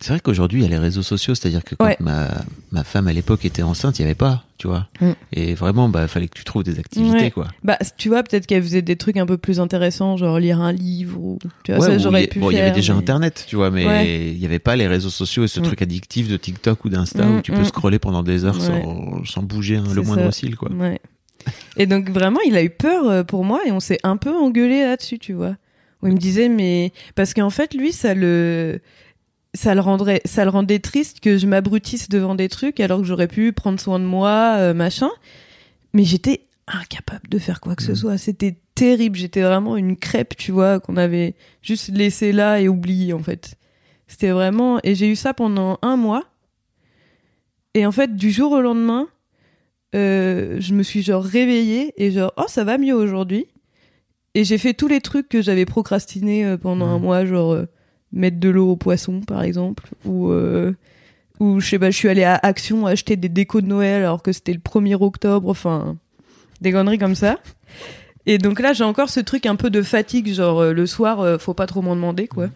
[0.01, 1.95] C'est vrai qu'aujourd'hui, il y a les réseaux sociaux, c'est-à-dire que quand Ouais.
[2.01, 2.27] ma,
[2.73, 4.89] ma femme à l'époque était enceinte, il n'y avait pas, tu vois.
[4.99, 5.11] Mm.
[5.31, 7.31] Et vraiment, bah, fallait que tu trouves des activités, Ouais.
[7.31, 7.47] quoi.
[7.63, 10.73] Bah, tu vois, peut-être qu'elle faisait des trucs un peu plus intéressants, genre lire un
[10.73, 11.39] livre ou.
[11.63, 13.71] Tu vois, Ouais, ça, j'aurais pu bon, il y avait déjà mais- Internet, tu vois,
[13.71, 15.63] mais il n'y avait pas les réseaux sociaux et ce Mm.
[15.63, 19.23] truc addictif de TikTok ou d'Insta Mm, où tu peux scroller pendant des heures sans,
[19.23, 20.69] sans bouger hein, le moindre cil, quoi.
[20.73, 20.99] Ouais.
[21.77, 24.35] Et donc, vraiment, il a eu peur euh, pour moi et on s'est un peu
[24.35, 25.55] engueulé là-dessus, tu vois.
[26.03, 26.91] Où il me disait, mais.
[27.15, 28.81] Parce qu'en fait, lui, ça le.
[29.55, 33.05] Ça le rendrait, ça le rendait triste que je m'abrutisse devant des trucs alors que
[33.05, 35.09] j'aurais pu prendre soin de moi, euh, machin.
[35.93, 37.95] Mais j'étais incapable de faire quoi que ce Mhm.
[37.95, 38.17] soit.
[38.17, 39.17] C'était terrible.
[39.17, 43.55] J'étais vraiment une crêpe, tu vois, qu'on avait juste laissé là et oublié en fait.
[44.07, 44.79] C'était vraiment.
[44.83, 46.23] Et j'ai eu ça pendant un mois.
[47.73, 49.07] Et en fait, du jour au lendemain,
[49.95, 53.47] euh, je me suis genre réveillée et genre oh ça va mieux aujourd'hui.
[54.33, 57.03] Et j'ai fait tous les trucs que j'avais procrastinés euh, pendant un Mhm.
[57.03, 57.65] mois, genre
[58.11, 60.73] mettre de l'eau aux poissons par exemple, ou euh,
[61.39, 64.21] ou je sais pas, je suis allée à Action acheter des décos de Noël alors
[64.21, 65.97] que c'était le 1er octobre, enfin
[66.61, 67.39] des conneries comme ça.
[68.25, 71.19] Et donc là, j'ai encore ce truc un peu de fatigue, genre euh, le soir,
[71.19, 72.49] euh, faut pas trop m'en demander quoi.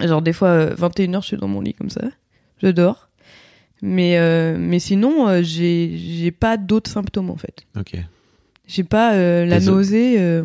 [0.00, 2.02] Genre des fois euh, 21h, je suis dans mon lit comme ça,
[2.62, 3.08] je dors.
[3.82, 7.66] Mais euh, mais sinon, j'ai j'ai pas d'autres symptômes en fait.
[7.78, 7.92] Ok.
[8.66, 10.42] J'ai pas la nausée.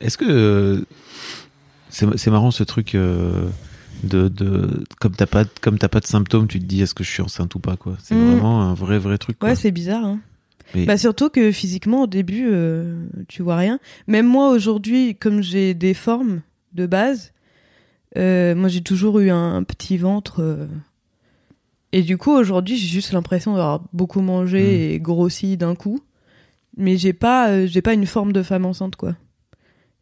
[0.00, 0.84] Est-ce que
[2.16, 3.48] c'est marrant ce truc euh,
[4.04, 7.04] de, de comme t'as pas comme t'as pas de symptômes, tu te dis est-ce que
[7.04, 7.96] je suis enceinte ou pas quoi.
[8.02, 8.30] C'est Mm.
[8.32, 9.38] vraiment un vrai vrai truc.
[9.38, 9.50] Quoi.
[9.50, 10.04] Ouais, c'est bizarre.
[10.04, 10.20] Hein.
[10.74, 13.78] Mais- Bah surtout que physiquement au début, euh, tu vois rien.
[14.06, 16.42] Même moi aujourd'hui, comme j'ai des formes
[16.74, 17.32] de base,
[18.16, 20.40] euh, moi j'ai toujours eu un, un petit ventre.
[20.42, 20.66] euh,
[21.92, 24.92] et du coup aujourd'hui, j'ai juste l'impression d'avoir beaucoup mangé Mm.
[24.94, 26.00] et grossi d'un coup.
[26.76, 29.16] Mais j'ai pas, j'ai pas une forme de femme enceinte quoi.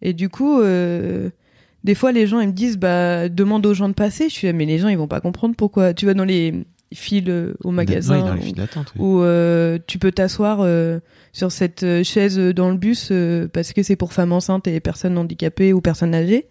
[0.02, 1.30] Et du coup, euh,
[1.86, 4.28] des fois les gens ils me disent bah demande aux gens de passer.
[4.28, 5.94] Je suis là mais les gens ils vont pas comprendre pourquoi.
[5.94, 6.52] Tu vas dans les
[6.92, 8.16] fils euh, au magasin.
[8.16, 8.84] Ouais, dans les files oui.
[8.98, 10.98] où euh, tu peux t'asseoir euh,
[11.32, 15.16] sur cette chaise dans le bus euh, parce que c'est pour femmes enceintes et personnes
[15.16, 16.46] handicapées ou personnes âgées.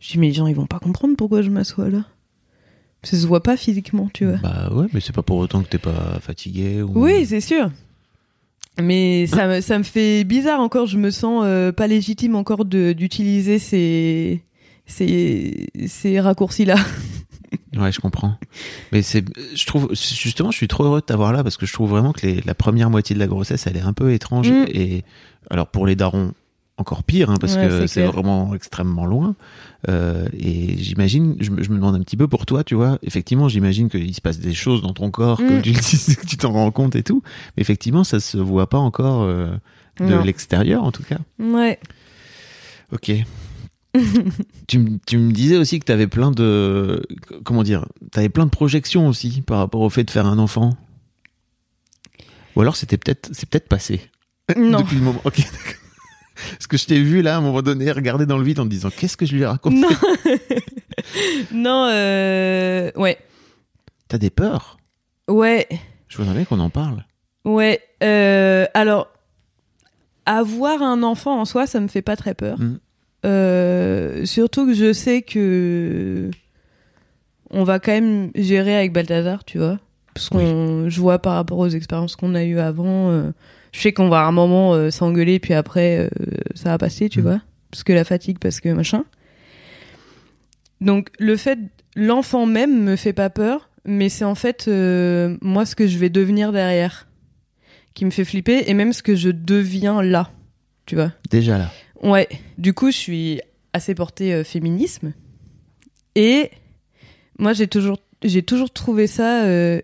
[0.00, 2.04] Je dis mais les gens ils vont pas comprendre pourquoi je m'assois là.
[3.02, 4.36] Ça se voit pas physiquement, tu vois.
[4.42, 6.82] Bah ouais, mais c'est pas pour autant que t'es pas fatigué.
[6.82, 6.90] Ou...
[6.94, 7.70] Oui, c'est sûr.
[8.80, 12.64] Mais ça, me- ça me fait bizarre encore, je me sens euh, pas légitime encore
[12.66, 14.42] d'utiliser ces,
[14.90, 16.76] ces, ces raccourcis-là.
[17.76, 18.36] Ouais, je comprends.
[18.92, 19.24] Mais c'est,
[19.56, 22.12] je trouve, justement, je suis trop heureux de t'avoir là parce que je trouve vraiment
[22.12, 24.50] que les- la première moitié de la grossesse, elle est un peu étrange.
[24.50, 24.66] Mm.
[24.72, 25.04] Et
[25.50, 26.32] alors pour les darons,
[26.76, 29.34] encore pire, hein, parce Ouais, que c'est vraiment extrêmement loin.
[29.88, 32.98] Euh, et j'imagine, je, me- je me demande un petit peu pour toi, tu vois.
[33.02, 35.60] Effectivement, j'imagine qu'il se passe des choses dans ton corps, Mm.
[35.62, 37.22] tu que tu t'en rends compte et tout.
[37.56, 39.50] Mais effectivement, ça se voit pas encore euh,
[40.00, 41.18] de l'extérieur, en tout cas.
[41.38, 41.78] Ouais.
[42.92, 43.12] Ok.
[44.68, 47.02] tu, me- tu me disais aussi que tu avais plein de
[47.44, 50.38] comment dire, tu avais plein de projections aussi par rapport au fait de faire un
[50.38, 50.70] enfant.
[52.56, 54.00] Ou alors c'était peut-être c'est peut-être passé
[54.56, 54.80] Non.
[54.80, 55.20] depuis le moment.
[55.24, 55.40] OK.
[56.52, 58.64] Parce que je t'ai vu là à un moment donné regarder dans le vide en
[58.64, 59.76] te disant qu'est-ce que je lui ai raconté?
[59.76, 59.88] Non.
[61.52, 62.90] non, euh...
[62.96, 63.18] ouais.
[64.08, 64.78] T'as des peurs?
[65.28, 65.68] Ouais.
[66.08, 67.04] Je voudrais bien qu'on en parle.
[67.44, 69.08] Ouais, euh, alors
[70.26, 72.58] avoir un enfant en soi, ça me fait pas très peur.
[72.60, 72.78] Mm.
[73.26, 76.30] Euh, surtout que je sais que
[77.50, 79.78] on va quand même gérer avec Balthazar, tu vois,
[80.14, 83.30] parce qu'on, je vois par rapport aux expériences qu'on a eues avant, euh,
[83.72, 86.08] je sais qu'on va à un moment euh, s'engueuler, puis après
[86.54, 87.22] ça va passer, tu Mm.
[87.22, 87.40] vois,
[87.70, 89.04] parce que la fatigue, parce que machin.
[90.80, 91.58] Donc le fait,
[91.96, 94.68] l'enfant même me fait pas peur, mais c'est en fait
[95.42, 97.06] moi ce que je vais devenir derrière
[97.94, 100.30] qui me fait flipper et même ce que je deviens là,
[100.86, 101.12] tu vois.
[101.30, 101.70] Déjà là.
[102.02, 102.28] Ouais.
[102.58, 103.40] Du coup, je suis
[103.72, 105.12] assez portée euh, féminisme
[106.16, 106.50] et
[107.38, 109.80] moi j'ai toujours j'ai toujours trouvé ça euh,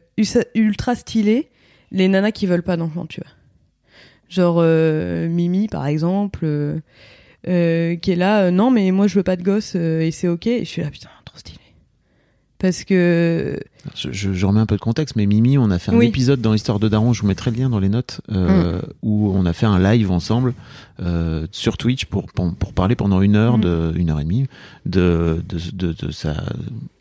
[0.54, 1.48] ultra stylé
[1.92, 3.30] les nanas qui veulent pas d'enfants, tu vois.
[4.28, 6.46] Genre euh, Mimi par exemple
[7.44, 10.64] qui est là non mais moi je veux pas de gosse et c'est OK et
[10.64, 11.15] je suis là putain trop stylé.
[12.59, 13.61] Parce que
[13.94, 16.07] Je, je- je remets un peu de contexte, mais Mimi, on a fait un Oui.
[16.07, 19.30] épisode dans l'histoire de Daron, je vous mettrai le lien dans les notes, euh, où
[19.34, 20.54] on a fait un live ensemble
[21.02, 23.61] euh, sur Twitch pour, pour, pour parler pendant une heure, Mm.
[23.61, 24.46] de, une heure et demie,
[24.86, 26.34] de, de, de, de sa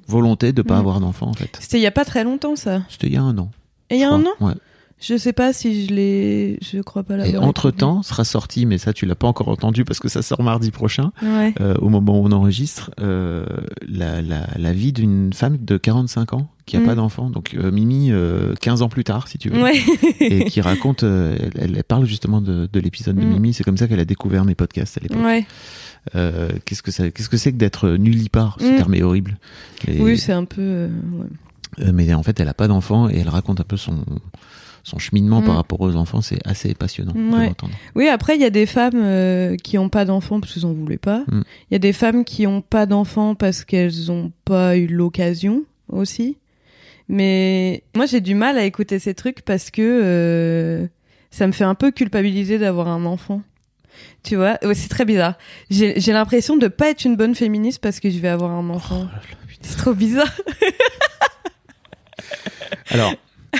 [0.07, 0.79] volonté de pas Mm.
[0.79, 1.57] avoir d'enfant, en fait.
[1.61, 2.83] c'était il y a pas très longtemps ça.
[2.89, 3.49] C'était il y a un an.
[3.89, 4.33] Et il y a un an?
[4.41, 4.53] Ouais.
[5.01, 7.43] Je sais pas si je l'ai je crois pas l'avoir.
[7.43, 10.41] Et entre-temps, sera sorti, mais ça tu l'as pas encore entendu parce que ça sort
[10.41, 11.11] mardi prochain.
[11.21, 11.53] Ouais.
[11.59, 13.45] euh, au moment où on enregistre, euh,
[13.87, 16.85] la, la, la vie d'une femme de 45 ans qui a Mm.
[16.85, 17.29] pas d'enfant.
[17.29, 19.61] Donc euh, Mimi, euh, 15 ans plus tard, si tu veux.
[19.61, 19.79] Ouais.
[20.21, 23.29] et qui raconte, euh, elle, elle parle justement de, de l'épisode de Mm.
[23.33, 23.53] Mimi.
[23.53, 25.23] C'est comme ça qu'elle a découvert mes podcasts à l'époque.
[25.23, 25.45] ouais.
[26.15, 28.75] Euh, qu'est-ce que ça, qu'est-ce que c'est que d'être nullipare Ce Mm.
[28.77, 29.37] terme est horrible.
[29.87, 30.61] Et- Oui, c'est un peu.
[30.61, 31.25] euh, ouais.
[31.85, 34.03] euh, mais en fait, elle a pas d'enfant et elle raconte un peu son
[34.87, 35.45] son cheminement Mm.
[35.45, 36.21] par rapport aux enfants.
[36.21, 37.51] C'est assez passionnant Ouais.
[37.95, 40.73] Oui, après, il y a des femmes euh, qui ont pas d'enfants parce qu'elles en
[40.73, 41.23] voulaient pas.
[41.31, 41.43] Il Mm.
[41.71, 46.37] y a des femmes qui ont pas d'enfants parce qu'elles ont pas eu l'occasion aussi.
[47.09, 50.87] Mais moi, j'ai du mal à écouter ces trucs parce que euh,
[51.31, 53.41] ça me fait un peu culpabiliser d'avoir un enfant.
[54.23, 55.35] Tu vois, Ouais, c'est très bizarre.
[55.69, 58.69] J'ai j'ai l'impression de pas être une bonne féministe parce que je vais avoir un
[58.69, 59.07] enfant.
[59.61, 60.31] c'est trop bizarre.
[62.89, 63.13] Alors,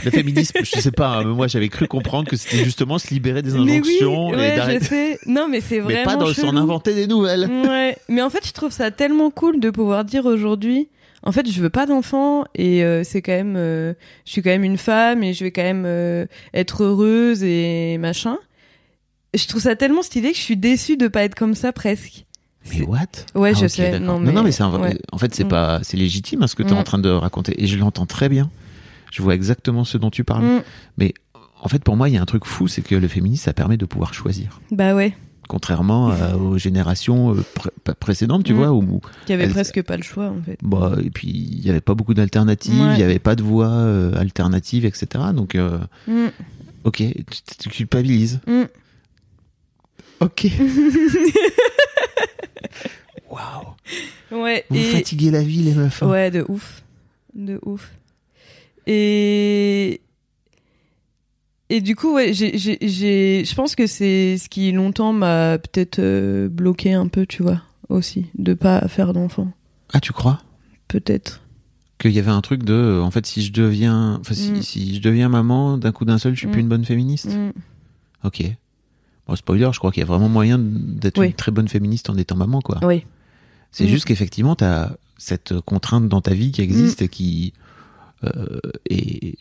[0.03, 3.09] le féminisme, je sais pas, hein, mais moi j'avais cru comprendre que c'était justement se
[3.13, 4.85] libérer des Mais oui, injonctions et ouais, je d'arrêter.
[4.85, 5.19] sais.
[5.25, 7.49] Non, mais c'est vraiment Mais pas dans s'en inventer des nouvelles.
[7.67, 10.89] Ouais, mais en fait, je trouve ça tellement cool de pouvoir dire aujourd'hui,
[11.23, 13.93] en fait, je veux pas d'enfant et euh, c'est quand même, euh,
[14.25, 17.97] je suis quand même une femme et je vais quand même euh, être heureuse et
[17.97, 18.37] machin.
[19.33, 22.25] Je trouve ça tellement stylé que je suis déçue de pas être comme ça presque.
[22.71, 22.99] Mais what?
[23.35, 23.99] Ouais, Ah, je sais.
[23.99, 24.97] Non, non, mais, mais c'est un ouais.
[25.11, 25.49] en fait c'est Mm.
[25.49, 26.77] pas, c'est légitime hein, ce que tu es Mm.
[26.77, 28.49] en train de raconter et je l'entends très bien.
[29.11, 30.45] Je vois exactement ce dont tu parles.
[30.45, 30.63] Mm.
[30.97, 31.13] Mais
[31.61, 33.53] en fait, pour moi, il y a un truc fou, c'est que le féminisme, ça
[33.53, 34.59] permet de pouvoir choisir.
[34.71, 35.15] Bah ouais,
[35.47, 38.57] Contrairement euh, aux générations euh, pré- précédentes, tu Mm.
[38.57, 40.57] vois, où qui avait presque pas le choix en fait.
[40.63, 42.99] bah, et puis il y avait pas beaucoup d'alternatives, il Ouais.
[42.99, 45.07] y avait pas de voix euh, alternative, etc.
[45.35, 45.77] Donc, euh,
[46.07, 46.27] Mm.
[46.83, 48.39] ok, tu, tu culpabilises.
[50.19, 50.47] Ok.
[53.29, 54.41] Waouh.
[54.43, 54.65] Ouais.
[54.69, 54.83] Vous et...
[54.83, 56.01] fatiguez la vie, les meufs.
[56.03, 56.09] hein.
[56.09, 56.83] Ouais, de ouf.
[57.33, 57.91] De ouf.
[58.87, 60.01] Et.
[61.71, 66.93] Et du coup, ouais, je pense que c'est ce qui longtemps m'a peut-être euh, bloqué
[66.93, 67.59] un peu, tu vois,
[67.89, 69.51] aussi, de pas faire d'enfant.
[69.91, 70.41] Ah, tu crois?
[70.87, 71.41] Peut-être.
[71.97, 74.61] qu'il y avait un truc de, en fait, si je deviens, enfin, si, Mm.
[74.61, 76.51] si je deviens maman d'un coup d'un seul, je suis Mm.
[76.51, 77.33] plus une bonne féministe?
[77.33, 77.51] Mm.
[78.25, 78.43] Ok.
[79.27, 81.27] Bon, spoiler, je crois qu'il y a vraiment moyen d'être Oui.
[81.27, 82.79] une très bonne féministe en étant maman, quoi.
[82.83, 83.05] Oui.
[83.71, 83.87] C'est Mm.
[83.87, 87.53] juste qu'effectivement, tu as cette contrainte dans ta vie qui existe et qui
[88.89, 89.37] et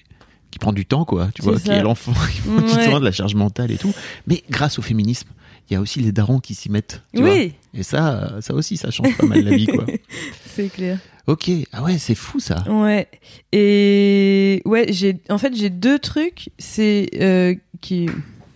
[0.50, 1.28] qui prend du temps, quoi.
[1.34, 2.84] Tu vois, qui est l'enfant, qui prend du Ouais.
[2.86, 3.92] temps, de la charge mentale et tout.
[4.26, 5.28] Mais grâce au féminisme,
[5.68, 7.02] il y a aussi les darons qui s'y mettent.
[7.14, 7.32] Tu vois.
[7.34, 9.84] Oui, Et ça, euh, ça aussi, ça change pas mal la vie, quoi.
[10.54, 10.98] c'est clair.
[11.26, 11.50] Ok.
[11.72, 12.62] Ah ouais, c'est fou ça.
[12.68, 13.08] Ouais.
[13.50, 18.08] Et ouais, j'ai en fait j'ai deux trucs, c'est euh, qui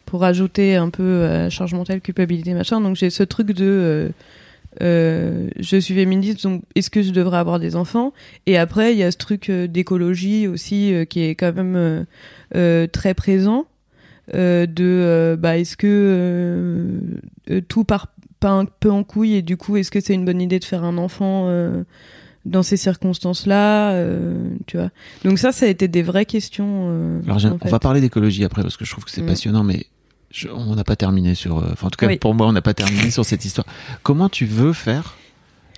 [0.04, 2.80] pour ajouter un peu la charge mentale, culpabilité, machin.
[2.80, 4.08] Donc j'ai ce truc de euh,
[4.83, 8.12] euh, je suis féministe, donc est-ce que je devrais avoir des enfants?
[8.47, 12.07] Et après il y a ce truc euh, d'écologie aussi euh, qui est quand même
[12.93, 13.66] très présent.
[14.33, 17.01] de bah est-ce que
[17.68, 18.09] tout part
[18.41, 20.64] pas un peu en couille et du coup est-ce que c'est une bonne idée de
[20.64, 21.51] faire un enfant
[22.45, 24.91] dans ces circonstances-là, euh, tu vois?
[25.24, 26.87] Donc ça, ça a été des vraies questions.
[26.89, 29.26] euh, Alors, on va parler d'écologie après parce que je trouve que c'est Mm.
[29.26, 29.87] passionnant, mais
[30.31, 31.59] je- on n'a pas terminé sur.
[31.59, 32.18] euh, Enfin, en tout cas, Oui.
[32.18, 33.66] pour moi, on n'a pas terminé sur cette histoire.
[34.03, 35.14] Comment tu veux faire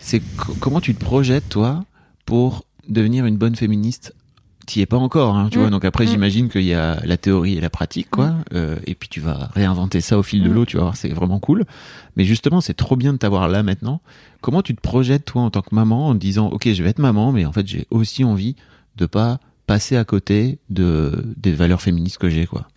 [0.00, 1.84] C'est co- comment tu te projettes toi
[2.26, 4.14] pour devenir une bonne féministe
[4.66, 5.60] T'y es pas encore, hein, tu Mm.
[5.62, 5.70] vois.
[5.70, 6.08] Donc après, Mm.
[6.08, 8.34] j'imagine qu'il y a la théorie et la pratique, quoi.
[8.54, 10.52] Euh, et puis tu vas réinventer ça au fil de Mm.
[10.52, 10.64] l'eau.
[10.66, 11.64] Tu vas voir, c'est vraiment cool.
[12.16, 14.00] Mais justement, c'est trop bien de t'avoir là maintenant.
[14.42, 16.90] Comment tu te projettes toi en tant que maman en te disant, ok, je vais
[16.90, 18.54] être maman, mais en fait, j'ai aussi envie
[18.96, 22.68] de pas passer à côté de des valeurs féministes que j'ai quoi?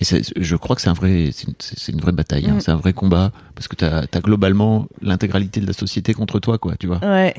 [0.00, 0.04] Et
[0.36, 2.60] je crois que c'est un vrai, c'est une, vraie bataille, hein, Mm.
[2.60, 6.58] c'est un vrai combat parce que t'as as globalement l'intégralité de la société contre toi
[6.58, 6.98] quoi, tu vois.
[7.02, 7.34] Ouais.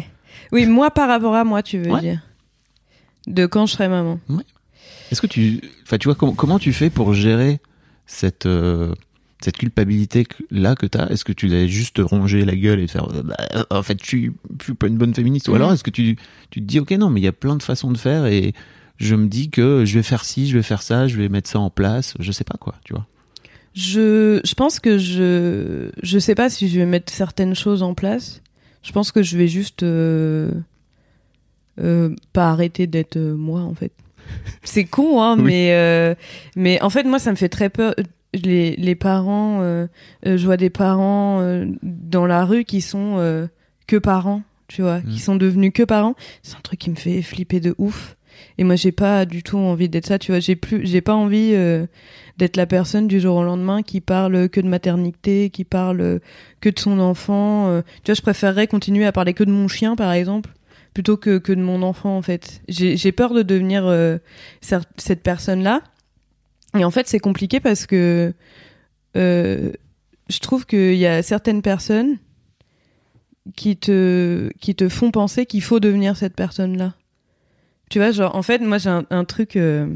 [0.51, 2.01] Oui, moi par rapport à moi, tu veux Ouais.
[2.01, 2.21] dire.
[3.27, 4.19] De quand je serai maman.
[5.11, 7.59] Est-ce que tu, enfin tu vois comment comment tu fais pour gérer
[8.05, 8.93] cette euh,
[9.41, 11.07] cette culpabilité que- là que t'as?
[11.09, 13.99] Est-ce que tu l'as juste ronger la gueule et faire, euh, bah, euh, en fait
[14.01, 15.55] je suis, je suis pas une bonne féministe ou Mm.
[15.55, 16.17] alors est-ce que tu
[16.49, 18.53] tu te dis ok non mais il y a plein de façons de faire et
[18.97, 21.49] je me dis que je vais faire ci, je vais faire ça, je vais mettre
[21.49, 23.05] ça en place, je sais pas quoi, tu vois.
[23.73, 27.93] Je, je pense que je, je sais pas si je vais mettre certaines choses en
[27.93, 28.41] place.
[28.81, 30.49] Je pense que je vais juste euh,
[31.79, 33.91] euh, pas arrêter d'être euh, moi en fait.
[34.63, 35.43] C'est con hein, Oui.
[35.45, 36.15] mais euh,
[36.55, 37.93] mais en fait moi ça me fait très peur.
[38.33, 39.61] Les, les parents,
[40.23, 41.41] je vois des parents
[41.81, 43.47] dans la rue qui sont
[43.87, 45.05] que parents, tu vois, Mm.
[45.09, 46.13] qui sont devenus que parents.
[46.43, 48.16] C'est un truc qui me fait flipper de ouf.
[48.57, 50.39] Et moi j'ai pas du tout envie d'être ça, tu vois.
[50.39, 51.51] J'ai plus, j'ai pas envie.
[51.53, 51.85] euh,
[52.37, 56.19] d'être la personne du jour au lendemain qui parle que de maternité, qui parle
[56.61, 57.67] que de son enfant.
[57.69, 57.81] euh.
[58.03, 60.51] Tu vois, je préférerais continuer à parler que de mon chien, par exemple,
[60.93, 62.61] plutôt que, que de mon enfant, en fait.
[62.67, 64.17] J'ai peur de devenir euh,
[64.61, 65.81] cette personne-là.
[66.77, 68.33] Et en fait, c'est compliqué parce que
[69.15, 69.71] euh,
[70.29, 72.17] je trouve qu'il y a certaines personnes
[73.55, 76.93] qui te, qui te font penser qu'il faut devenir cette personne-là.
[77.89, 79.55] Tu vois, genre, en fait, moi, j'ai un, un truc...
[79.55, 79.87] euh,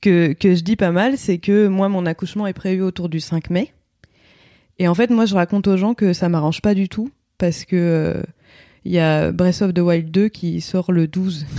[0.00, 3.20] que, que je dis pas mal, c'est que moi, mon accouchement est prévu autour du
[3.20, 3.72] 5 mai.
[4.78, 7.64] Et en fait, moi, je raconte aux gens que ça m'arrange pas du tout parce
[7.64, 8.22] que euh,
[8.84, 11.46] il y a Breath of the Wild 2 qui sort le 12.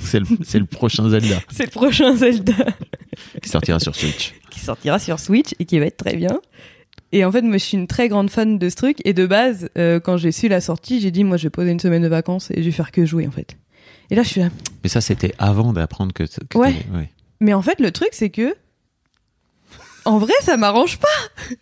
[0.00, 2.52] C'est le, c'est le prochain Zelda c'est le prochain Zelda
[3.40, 4.34] qui sortira sur Switch.
[4.50, 6.40] qui sortira sur Switch et qui va être très bien.
[7.12, 8.98] Et en fait, moi, je suis une très grande fan de ce truc.
[9.04, 11.70] Et de base, euh, quand j'ai su la sortie, j'ai dit, moi, je vais poser
[11.70, 13.56] une semaine de vacances et je vais faire que jouer, en fait.
[14.10, 14.50] Et là, je suis là.
[14.82, 16.24] Mais ça, c'était avant d'apprendre que.
[16.24, 16.74] que Ouais.
[16.92, 17.10] ouais.
[17.40, 18.54] Mais en fait, le truc, c'est que
[20.04, 21.54] en vrai, ça m'arrange pas.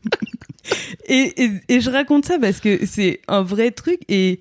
[1.06, 4.40] et, et, et je raconte ça parce que c'est un vrai truc et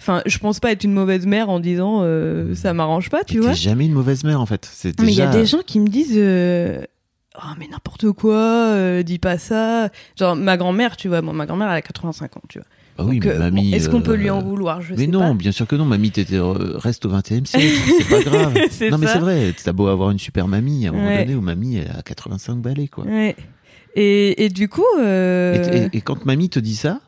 [0.00, 3.34] enfin, je pense pas être une mauvaise mère en disant euh, ça m'arrange pas, tu
[3.34, 3.52] T'es vois.
[3.52, 4.68] jamais une mauvaise mère en fait.
[4.72, 6.82] C'est Mais il y a des gens qui me disent euh,
[7.36, 9.90] oh mais n'importe quoi, euh, dis pas ça.
[10.18, 12.66] Genre ma grand-mère, tu vois, bon, ma grand-mère elle a 85 ans, tu vois.
[12.98, 13.72] Bah oui, Donc, mais euh, mamie.
[13.74, 14.80] Est-ce qu'on peut euh, lui en vouloir?
[14.80, 15.34] Je Mais sais non, pas.
[15.34, 15.84] bien sûr que non.
[15.84, 17.66] Mamie, t'étais euh, reste au 21 e siècle.
[17.98, 18.54] C'est pas grave.
[18.90, 19.54] Non, mais c'est vrai.
[19.62, 22.56] T'as beau avoir une super mamie, à un moment donné où mamie elle a 85
[22.56, 23.04] balais quoi.
[23.04, 23.36] Ouais.
[23.94, 27.00] Et, et du coup, euh, Et, et- et quand mamie te dit ça,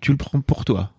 [0.00, 0.90] tu le prends pour toi.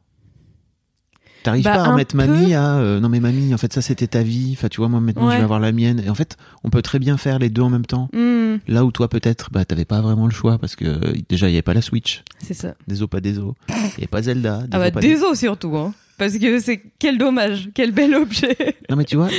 [1.44, 2.18] T'arrives Bah, pas à mettre peu.
[2.18, 4.90] mamie à euh, non mais mamie en fait ça c'était ta vie enfin tu vois
[4.90, 7.40] moi maintenant je vais avoir la mienne et en fait on peut très bien faire
[7.40, 10.32] les deux en même temps hmm, là où toi peut-être bah t'avais pas vraiment le
[10.34, 12.76] choix parce que euh, déjà il y avait pas la Switch c'est ça.
[12.88, 13.54] des os pas des os
[13.98, 15.94] avait pas Zelda des Ah bah pas des- os surtout, hein.
[16.20, 18.56] Parce que c'est quel dommage, quel bel objet.
[18.92, 19.30] non mais tu vois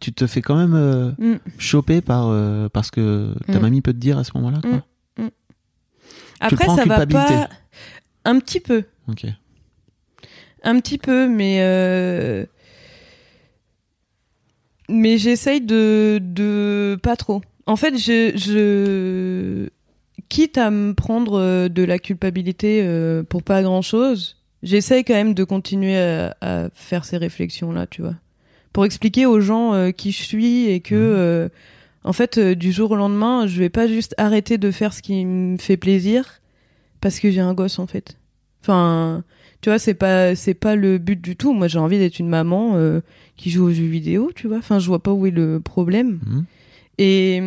[0.00, 1.36] tu te fais quand même euh, Mm.
[1.58, 3.62] choper par euh, parce que ta Mm.
[3.62, 4.82] mamie peut te dire à ce moment-là quoi.
[6.40, 7.48] Après, ça va pas.
[8.24, 8.82] Un petit peu.
[9.08, 9.26] ok
[10.68, 11.58] Un petit peu, mais.
[11.60, 12.44] euh,
[14.88, 16.98] Mais j'essaye de, de.
[17.02, 17.40] Pas trop.
[17.66, 18.32] En fait, je.
[18.36, 19.68] je...
[20.28, 25.14] Quitte à me prendre euh, de la culpabilité euh, pour pas grand chose, j'essaye quand
[25.14, 28.14] même de continuer à, à faire ces réflexions-là, tu vois.
[28.74, 30.94] Pour expliquer aux gens euh, qui je suis et que.
[30.94, 31.48] Euh,
[32.04, 35.00] en fait, euh, du jour au lendemain, je vais pas juste arrêter de faire ce
[35.02, 36.40] qui me fait plaisir
[37.00, 38.18] parce que j'ai un gosse, en fait.
[38.62, 39.24] Enfin,
[39.60, 41.52] tu vois, c'est pas c'est pas le but du tout.
[41.52, 43.00] Moi, j'ai envie d'être une maman euh,
[43.36, 44.58] qui joue aux jeux vidéo, tu vois.
[44.58, 46.20] Enfin, je vois pas où est le problème.
[46.26, 46.44] Mhm.
[46.98, 47.42] Et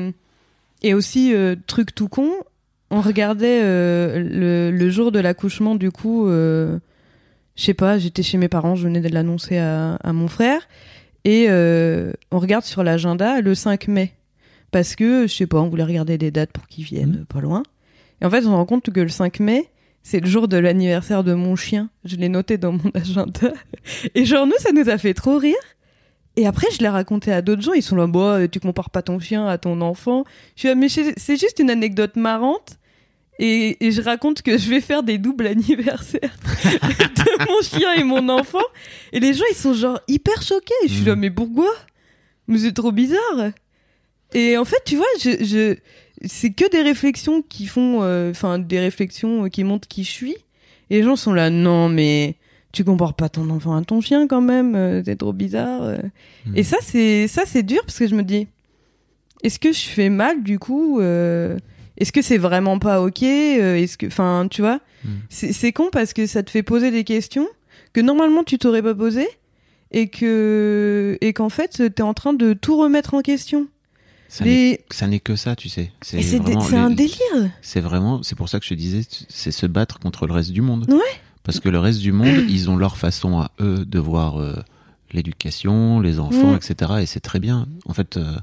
[0.83, 2.29] et aussi euh, truc tout con,
[2.89, 6.27] on regardait euh, le, le jour de l'accouchement du coup.
[6.27, 6.77] je
[7.55, 10.67] sais pas, j'étais chez mes parents, je venais de l'annoncer à, à mon frère.
[11.23, 14.13] Et on regarde sur l'agenda le 5 mai.
[14.71, 17.25] Parce que, je sais pas, on voulait regarder des dates pour qu'ils viennent Mhm.
[17.25, 17.61] pas loin.
[18.21, 19.67] Et en fait, on se rend compte que le 5 mai,
[20.03, 21.89] c'est le jour de l'anniversaire de mon chien.
[22.05, 23.53] Je l'ai noté dans mon agenda.
[24.15, 25.55] Et genre, nous, ça nous a fait trop rire.
[26.37, 27.73] Et après, je l'ai raconté à d'autres gens.
[27.73, 30.23] Ils sont là, bah, tu compares pas ton chien à ton enfant.
[30.55, 32.77] Je suis là, mais c'est juste une anecdote marrante.
[33.39, 38.03] Et, et je raconte que je vais faire des doubles anniversaires de mon chien et
[38.03, 38.61] mon enfant.
[39.13, 40.73] Et les gens, ils sont genre hyper choqués.
[40.83, 41.21] Et je suis là, Mhm.
[41.21, 41.71] mais pourquoi?
[42.47, 43.51] Mais c'est trop bizarre.
[44.33, 45.75] Et en fait, tu vois, je, je,
[46.25, 50.11] c'est que des réflexions qui font, euh, enfin, des réflexions euh, qui montrent qui je
[50.11, 50.35] suis.
[50.89, 52.35] Et les gens sont là, non, mais
[52.73, 55.97] tu compares pas ton enfant à ton chien quand même, euh, c'est trop bizarre.
[56.45, 56.55] Mhm.
[56.55, 58.47] Et ça, c'est, ça, c'est dur parce que je me dis,
[59.43, 61.57] est-ce que je fais mal du coup euh,
[61.97, 64.79] Est-ce que c'est vraiment pas ok Est-ce que, enfin, tu vois,
[65.29, 67.47] c'est, c'est con parce que ça te fait poser des questions
[67.93, 69.27] que normalement tu t'aurais pas posées
[69.91, 73.67] et que, et qu'en fait, t'es en train de tout remettre en question.
[74.33, 74.85] Ça n'est Les...
[74.91, 76.39] ça n'est que ça tu sais c'est c'est,
[76.77, 77.17] un délire.
[77.61, 80.51] C'est vraiment, c'est pour ça que je te disais, c'est se battre contre le reste
[80.51, 80.85] du monde.
[80.89, 80.99] Ouais.
[81.43, 84.55] Parce que le reste du monde, ils ont leur façon à eux de voir euh,
[85.11, 86.55] l'éducation, les enfants, Mm.
[86.57, 86.91] etc.
[87.01, 87.67] Et c'est très bien.
[87.85, 88.35] En fait, euh,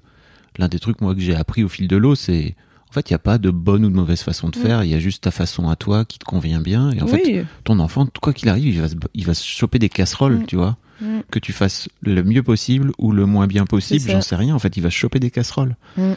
[0.59, 2.55] l'un des trucs moi que j'ai appris au fil de l'eau, c'est
[2.91, 4.63] en fait il n'y a pas de bonne ou de mauvaise façon de Mm.
[4.63, 4.85] faire.
[4.85, 6.91] Il y a juste ta façon à toi qui te convient bien.
[6.91, 9.79] Et en fait, ton enfant, quoi qu'il arrive, il va se, il va se choper
[9.79, 10.47] des casseroles, Mm.
[10.47, 10.77] tu vois.
[11.01, 11.21] Mm.
[11.31, 14.55] Que tu fasses le mieux possible ou le moins bien possible, j'en sais rien.
[14.55, 15.77] En fait, il va choper des casseroles.
[15.97, 16.13] Mm.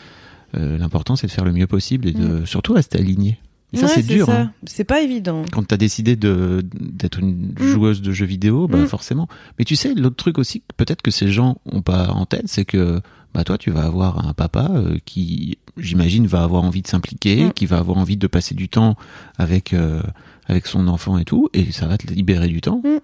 [0.58, 3.38] Euh, L'important, c'est de faire le mieux possible et de surtout rester aligné.
[3.74, 4.30] Et ça, Ouais, c'est dur.
[4.30, 4.52] hein.
[4.66, 5.44] C'est pas évident.
[5.50, 7.64] Quand t'as décidé de d'être une Mm.
[7.64, 8.88] joueuse de jeux vidéo, bah Mm.
[8.88, 9.30] forcément.
[9.58, 12.66] Mais tu sais, l'autre truc aussi, peut-être que ces gens ont pas en tête, c'est
[12.66, 13.00] que
[13.34, 17.46] bah toi, tu vas avoir un papa euh, qui, j'imagine, va avoir envie de s'impliquer,
[17.46, 17.54] Mm.
[17.54, 18.98] qui va avoir envie de passer du temps
[19.38, 20.02] avec euh,
[20.48, 22.98] avec son enfant et tout, et ça va te libérer du temps Mm.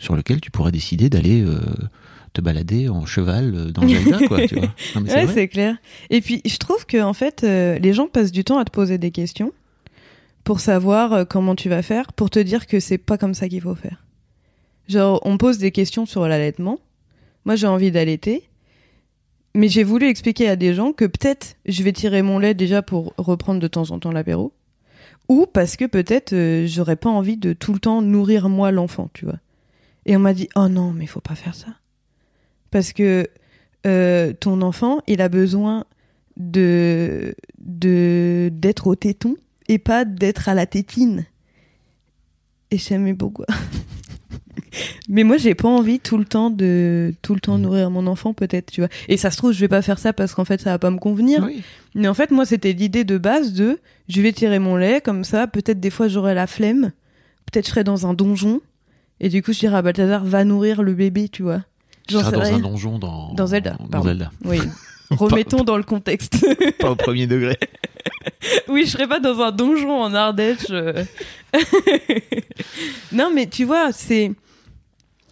[0.00, 1.60] Sur lequel tu pourrais décider d'aller euh,
[2.32, 4.46] te balader en cheval euh, dans Zelda, quoi.
[4.48, 5.76] Tu vois Non, mais c'est Ouais, c'est clair.
[6.08, 8.72] Et puis, je trouve que en fait, euh, les gens passent du temps à te
[8.72, 9.52] poser des questions
[10.42, 13.60] pour savoir comment tu vas faire, pour te dire que c'est pas comme ça qu'il
[13.60, 14.04] faut faire.
[14.88, 16.80] Genre, on pose des questions sur l'allaitement.
[17.44, 18.48] Moi, j'ai envie d'allaiter.
[19.54, 22.82] Mais j'ai voulu expliquer à des gens que peut-être je vais tirer mon lait déjà
[22.82, 24.52] pour reprendre de temps en temps l'apéro.
[25.28, 29.10] Ou parce que peut-être euh, j'aurais pas envie de tout le temps nourrir moi l'enfant,
[29.12, 29.38] tu vois.
[30.06, 31.68] Et on m'a dit, oh non, mais faut pas faire ça.
[32.70, 33.28] Parce que
[33.86, 35.84] euh, ton enfant, il a besoin
[36.36, 39.36] de de d'être au téton
[39.68, 41.26] et pas d'être à la tétine.
[42.70, 42.98] Et je sais
[45.08, 47.62] mais moi, j'ai pas envie tout le temps de tout le temps Mm.
[47.62, 48.90] nourrir mon enfant, peut-être, tu vois.
[49.08, 50.90] Et ça se trouve, je vais pas faire ça parce qu'en fait, ça va pas
[50.90, 51.44] me convenir.
[51.44, 51.62] Oui.
[51.94, 55.24] Mais en fait, moi, c'était l'idée de base de je vais tirer mon lait comme
[55.24, 55.46] ça.
[55.46, 56.92] Peut-être des fois, j'aurai la flemme.
[57.50, 58.60] Peut-être je serai dans un donjon.
[59.20, 61.62] Et du coup, je dirais à Balthazar, va nourrir le bébé, tu vois.
[62.08, 64.02] Seras sais dans un donjon dans Dans Zelda, Dans.
[64.02, 64.30] Zelda.
[64.44, 64.58] Oui.
[65.10, 66.44] Remettons dans le contexte.
[66.78, 67.58] Pas au premier degré.
[68.68, 70.66] oui, je serais pas dans un donjon en Ardèche.
[70.70, 71.04] euh.
[73.12, 74.32] non, mais tu vois, c'est.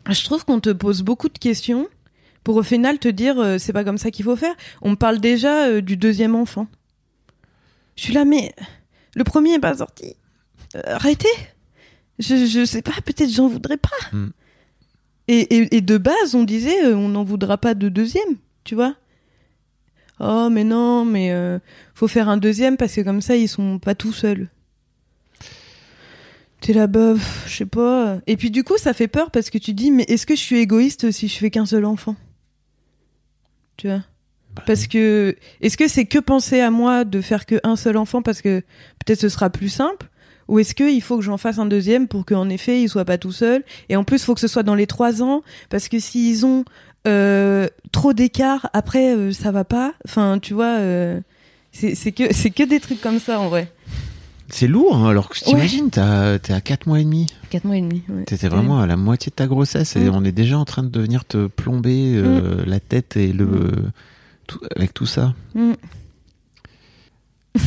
[0.08, 1.86] Je trouve qu'on te pose beaucoup de questions
[2.44, 4.54] pour au final te dire euh, c'est pas comme ça qu'il faut faire.
[4.82, 6.66] On me parle déjà euh, du deuxième enfant.
[7.96, 8.54] Je suis là, mais
[9.14, 10.16] le premier est pas sorti.
[10.74, 11.28] Euh, arrêtez.
[12.18, 13.88] Je, je sais pas, peut-être j'en voudrais pas.
[14.12, 14.28] Mm.
[15.28, 18.74] Et, et, et de base, on disait euh, on n'en voudra pas de deuxième, tu
[18.74, 18.94] vois.
[20.20, 21.58] Oh, mais non, mais euh,
[21.94, 24.48] faut faire un deuxième parce que comme ça, ils sont pas tout seuls.
[26.60, 28.18] T'es là-bas, pff, je sais pas.
[28.26, 30.40] Et puis du coup, ça fait peur parce que tu dis, mais est-ce que je
[30.40, 32.16] suis égoïste si je fais qu'un seul enfant?
[33.76, 34.02] Tu vois?
[34.56, 38.22] Bah, Parce que, est-ce que c'est que penser à moi de faire qu'un seul enfant
[38.22, 38.60] parce que
[39.04, 40.08] peut-être ce sera plus simple?
[40.48, 43.18] Ou est-ce qu'il faut que j'en fasse un deuxième pour qu'en effet il soit pas
[43.18, 43.62] tout seul?
[43.88, 46.44] Et en plus, il faut que ce soit dans les trois ans parce que s'ils
[46.46, 46.64] ont
[47.06, 49.94] euh, trop d'écart, après euh, ça va pas.
[50.06, 51.20] Enfin, tu vois, euh,
[51.72, 53.70] c'est que c'est que des trucs comme ça en vrai.
[54.50, 57.26] C'est lourd, hein, alors que t'imagines, t'as- t'es à 4 mois et demi.
[57.50, 58.02] Quatre mois et demi.
[58.08, 58.24] ouais.
[58.24, 60.14] T'étais vraiment à la moitié de ta grossesse et Mm.
[60.14, 63.70] on est déjà en train de venir te plomber euh, la tête et le
[64.46, 65.34] tout- avec tout ça.
[65.54, 65.72] Mm.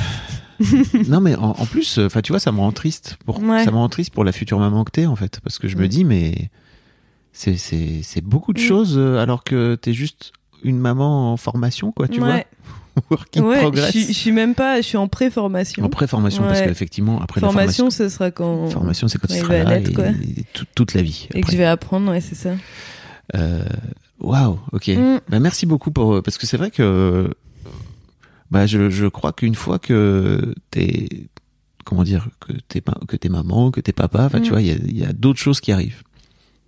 [1.07, 3.63] non mais en, en plus, enfin tu vois, ça me rend triste pour Ouais.
[3.63, 5.77] ça me rend triste pour la future maman que t'es en fait, parce que je
[5.77, 5.87] me Mm.
[5.87, 6.49] dis mais
[7.33, 8.63] c'est c'est c'est beaucoup de Mm.
[8.63, 10.33] choses euh, alors que t'es juste
[10.63, 12.45] une maman en formation quoi, tu ouais,
[12.95, 13.55] vois, working ouais.
[13.55, 13.89] Je progress.
[13.91, 15.83] suis- je suis même pas, je suis en pré-formation.
[15.83, 16.67] En pré-formation parce Ouais.
[16.67, 19.93] qu'effectivement après Formation, la ce sera quand formation, formation c'est quand tu seras là et,
[19.93, 20.07] quoi.
[20.09, 21.27] et tout- toute la vie.
[21.33, 22.51] et que je vais apprendre, ouais, c'est ça.
[23.35, 23.63] Euh,
[24.19, 24.87] Waouh, ok.
[24.89, 25.19] Mm.
[25.29, 27.33] Bah, merci beaucoup pour parce que c'est vrai que
[28.51, 31.07] bah je, je crois qu'une fois que t'es
[31.85, 34.43] comment dire que t'es que t'es maman, que t'es papa, enfin Mm.
[34.43, 36.03] tu vois, il y a, y a d'autres choses qui arrivent.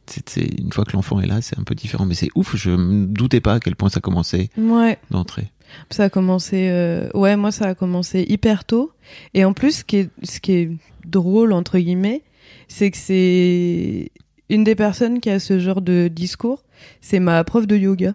[0.08, 2.58] C'est une fois que l'enfant est là, c'est un peu différent, mais c'est ouf.
[2.58, 4.98] Je me doutais pas à quel point ça commençait Ouais.
[5.12, 5.50] d'entrée.
[5.92, 8.92] Ça a commencé, euh, ouais, moi ça a commencé hyper tôt.
[9.34, 10.72] Et en plus, ce qui est, ce qui est
[11.06, 12.22] drôle entre guillemets,
[12.68, 14.12] c'est que c'est
[14.50, 16.64] une des personnes qui a ce genre de discours,
[17.00, 18.14] c'est ma prof de yoga.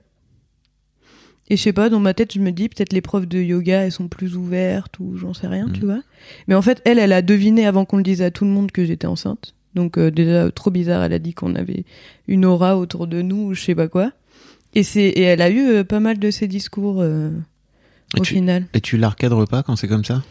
[1.51, 3.81] Et je sais pas, dans ma tête, je me dis peut-être les profs de yoga,
[3.85, 6.03] elles sont plus ouvertes ou j'en sais rien, tu vois.
[6.47, 8.71] Mais en fait, elle, elle a deviné avant qu'on le dise à tout le monde
[8.71, 9.55] que j'étais enceinte.
[9.75, 11.85] Donc euh, déjà trop bizarre, elle a dit qu'on avait
[12.27, 14.13] une aura autour de nous ou je sais pas quoi.
[14.75, 17.31] Et c'est et elle a eu euh, pas mal de ces discours euh,
[18.17, 18.67] Et au tu, final.
[18.75, 20.23] et tu la recadres pas quand c'est comme ça?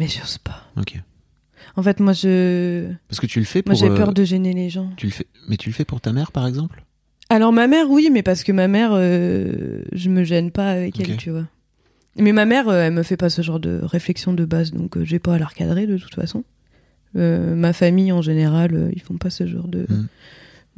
[0.00, 0.64] Mais j'ose pas.
[0.76, 1.00] Ok.
[1.76, 3.80] En fait, moi je Parce que tu le fais moi pour.
[3.80, 4.90] j'ai euh, peur de gêner les gens.
[4.96, 6.82] Tu le fais, mais tu le fais pour ta mère par exemple?
[7.28, 11.00] Alors ma mère oui, mais parce que ma mère euh, je me gêne pas avec
[11.00, 11.46] elle, tu vois.
[12.18, 14.96] Mais ma mère euh, elle me fait pas ce genre de réflexion de base donc
[14.96, 16.44] euh, j'ai pas à la recadrer de toute façon.
[17.16, 20.06] Euh, ma famille en général, euh, ils font pas ce genre de Mm.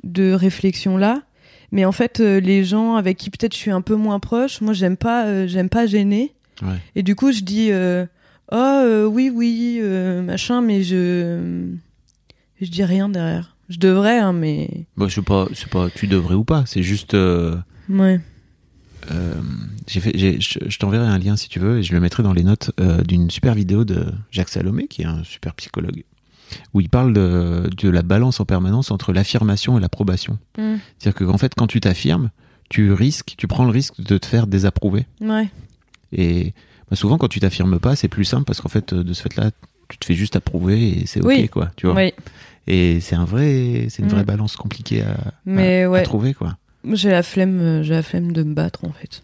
[0.05, 1.23] de réflexion là.
[1.71, 4.61] Mais en fait, euh, les gens avec qui peut-être je suis un peu moins proche,
[4.63, 6.33] moi j'aime pas j'aime pas gêner.
[6.63, 6.79] Ouais.
[6.97, 7.71] Et du coup, je dis
[8.53, 9.81] oh oui oui
[10.25, 11.67] machin, mais je
[12.61, 13.55] je dis rien derrière.
[13.69, 16.65] Je devrais hein, mais Bon, je sais pas, c'est pas, tu devrais ou pas.
[16.67, 17.15] C'est juste.
[17.15, 17.57] euh,
[17.89, 18.21] ouais.
[19.11, 19.35] Euh,
[19.87, 22.23] j'ai fait, j'ai- je, je t'enverrai un lien si tu veux et je le mettrai
[22.23, 26.03] dans les notes euh, d'une super vidéo de Jacques Salomé qui est un super psychologue
[26.75, 30.39] où il parle de, de la balance en permanence entre l'affirmation et l'approbation.
[30.59, 30.77] Mm.
[30.99, 32.31] C'est-à-dire qu'en fait, quand tu t'affirmes,
[32.71, 35.07] tu risques, tu prends le risque de te faire désapprouver.
[35.21, 35.49] Ouais.
[36.13, 36.55] Et
[36.91, 39.51] bah, souvent, quand tu t'affirmes pas, c'est plus simple parce qu'en fait, de ce fait-là,
[39.89, 41.49] tu te fais juste approuver et c'est ok Oui.
[41.49, 41.95] quoi, tu vois.
[41.97, 42.13] Oui.
[42.71, 44.11] Et c'est un vrai, c'est une Mm.
[44.13, 45.17] vraie balance compliquée à,
[45.47, 46.03] Mais à- à ouais.
[46.03, 46.57] trouver quoi.
[46.93, 49.23] J'ai la flemme, euh, j'ai la flemme de me battre en fait.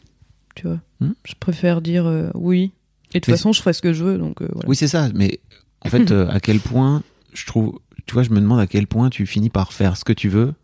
[0.57, 0.80] Tu vois.
[1.01, 1.12] Hmm.
[1.24, 2.72] Je préfère dire euh, oui.
[3.12, 4.68] Et de toute façon, je ferai ce que je veux, donc euh, voilà.
[4.68, 5.09] Oui, c'est ça.
[5.14, 5.40] Mais
[5.84, 8.86] en fait, euh, à quel point, je trouve, tu vois, je me demande à quel
[8.86, 10.55] point tu finis par faire ce que tu veux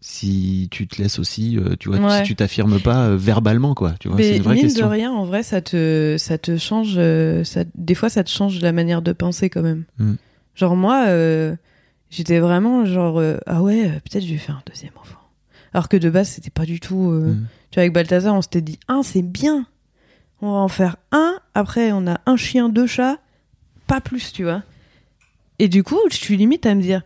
[0.00, 2.18] si tu te laisses aussi, euh, tu vois, Ouais.
[2.18, 3.94] si tu t'affirmes pas euh, verbalement, quoi.
[3.98, 4.86] Tu vois, c'est une vraie mine question.
[4.86, 6.94] de rien, en vrai, ça te, ça te change.
[6.96, 9.84] euh, ça, des fois, ça te change la manière de penser quand même.
[9.98, 10.14] Mm.
[10.54, 11.04] Genre moi,
[12.16, 15.18] j'étais vraiment genre euh, ah ouais, euh, peut-être je vais faire un deuxième enfant.
[15.74, 17.10] Alors que de base, c'était pas du tout.
[17.10, 17.46] euh, Mm.
[17.70, 19.66] Tu vois, avec Balthazar, on s'était dit un, c'est bien.
[20.40, 21.34] On va en faire un.
[21.54, 23.18] Après, on a un chien, deux chats,
[23.86, 24.62] pas plus, tu vois.
[25.58, 27.02] Et du coup, je suis limite à me dire,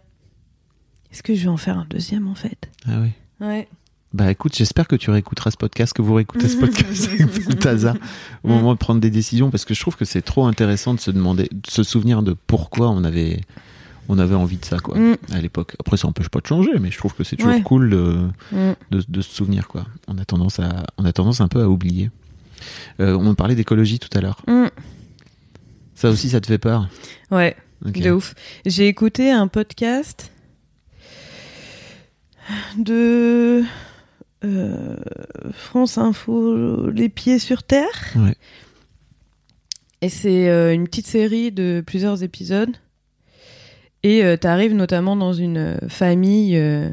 [1.13, 2.69] est-ce que je vais en faire un deuxième en fait?
[2.87, 3.11] Ah oui.
[3.41, 3.69] Ouais.
[4.13, 7.95] Bah écoute, j'espère que tu réécouteras ce podcast, que vous réécoutez ce podcast avec Balthazar
[8.43, 11.01] au moment de prendre des décisions, parce que je trouve que c'est trop intéressant de
[11.01, 13.41] se demander, de se souvenir de pourquoi on avait,
[14.13, 15.17] on avait envie de ça, quoi, Mm.
[15.33, 15.77] à l'époque.
[15.79, 17.63] Après, ça empêche pas de changer, mais je trouve que c'est toujours Ouais.
[17.63, 18.73] cool de, Mm.
[18.91, 19.87] de, de se souvenir, quoi.
[20.09, 22.11] On a tendance à, on a tendance un peu à oublier.
[23.01, 24.43] Euh, on parlait d'écologie tout à l'heure.
[24.49, 24.67] Mm.
[25.95, 26.89] Ça aussi, ça te fait peur?
[27.31, 27.57] Ouais.
[27.83, 28.35] De ouf.
[28.67, 30.31] J'ai écouté un podcast
[32.79, 33.63] de
[34.45, 34.97] euh,
[35.53, 37.87] France Info, Les Pieds sur Terre.
[38.17, 38.35] Ouais.
[40.03, 42.75] Et c'est euh, une petite série de plusieurs épisodes.
[44.03, 46.91] Et euh, t'arrives notamment dans une euh, famille euh,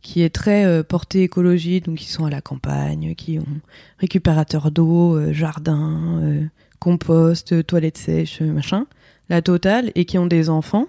[0.00, 3.60] qui est très euh, portée écologie, donc ils sont à la campagne, qui ont
[3.98, 6.44] récupérateur d'eau, euh, jardin, euh,
[6.78, 8.86] compost, toilette sèche, machin,
[9.28, 10.86] la totale, et qui ont des enfants.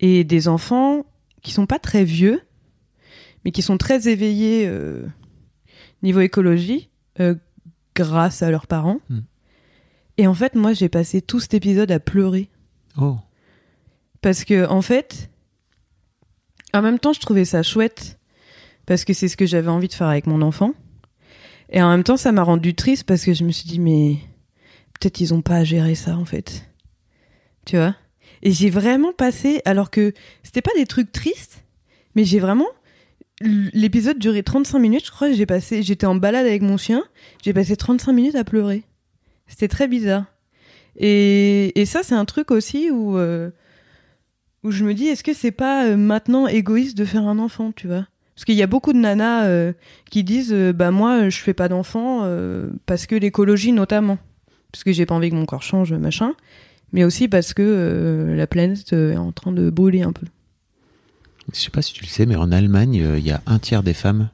[0.00, 1.06] Et des enfants
[1.42, 2.42] qui sont pas très vieux,
[3.44, 5.06] mais qui sont très éveillés euh,
[6.02, 7.34] niveau écologie, euh,
[7.94, 9.00] grâce à leurs parents.
[9.08, 9.20] Hmm.
[10.18, 12.50] Et en fait, moi, j'ai passé tout cet épisode à pleurer.
[13.00, 13.16] Oh.
[14.26, 15.30] Parce que, en fait,
[16.74, 18.18] en même temps, je trouvais ça chouette.
[18.84, 20.72] Parce que c'est ce que j'avais envie de faire avec mon enfant.
[21.70, 24.16] Et en même temps, ça m'a rendu triste parce que je me suis dit, mais
[24.98, 26.68] peut-être ils ont pas à gérer ça, en fait.
[27.66, 27.94] Tu vois?
[28.42, 30.12] Et j'ai vraiment passé, alors que
[30.42, 31.62] c'était pas des trucs tristes,
[32.16, 32.66] mais j'ai vraiment.
[33.40, 37.04] L'épisode durait 35 minutes, je crois, j'ai passé, j'étais en balade avec mon chien,
[37.44, 38.82] j'ai passé 35 minutes à pleurer.
[39.46, 40.24] C'était très bizarre.
[40.96, 43.52] Et, et ça, c'est un truc aussi où, euh,
[44.66, 47.72] où je me dis, est-ce que c'est pas euh, maintenant égoïste de faire un enfant,
[47.74, 48.06] tu vois?
[48.34, 49.72] Parce qu'il y a beaucoup de nanas euh,
[50.10, 52.28] qui disent, euh, bah moi, je fais pas d'enfant
[52.84, 54.18] parce que l'écologie notamment,
[54.72, 56.32] parce que j'ai pas envie que mon corps change, machin,
[56.92, 60.26] mais aussi parce que la planète est en train de brûler un peu.
[61.52, 63.82] Je sais pas si tu le sais, mais en Allemagne, il y a un tiers
[63.84, 64.28] des femmes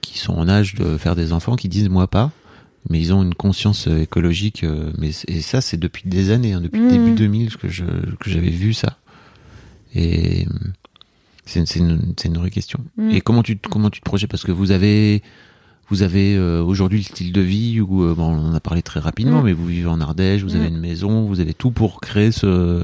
[0.00, 2.32] qui sont en âge de faire des enfants qui disent moi pas,
[2.90, 4.66] mais ils ont une conscience écologique.
[4.98, 6.88] mais et ça, c'est depuis des années, hein, depuis Mhm.
[6.88, 7.84] début 2000 que je
[8.20, 8.98] que j'avais vu ça.
[9.94, 10.46] Et
[11.46, 12.80] c'est une, une, vraie question.
[12.96, 13.10] Mhm.
[13.10, 14.30] Et comment tu te- comment tu te projettes?
[14.30, 15.22] Parce que vous avez
[15.90, 18.80] vous avez euh, aujourd'hui le style de vie où euh, bon, on en a parlé
[18.82, 19.44] très rapidement, Mhm.
[19.44, 20.74] mais vous vivez en Ardèche, vous avez Mhm.
[20.76, 22.82] une maison, vous avez tout pour créer ce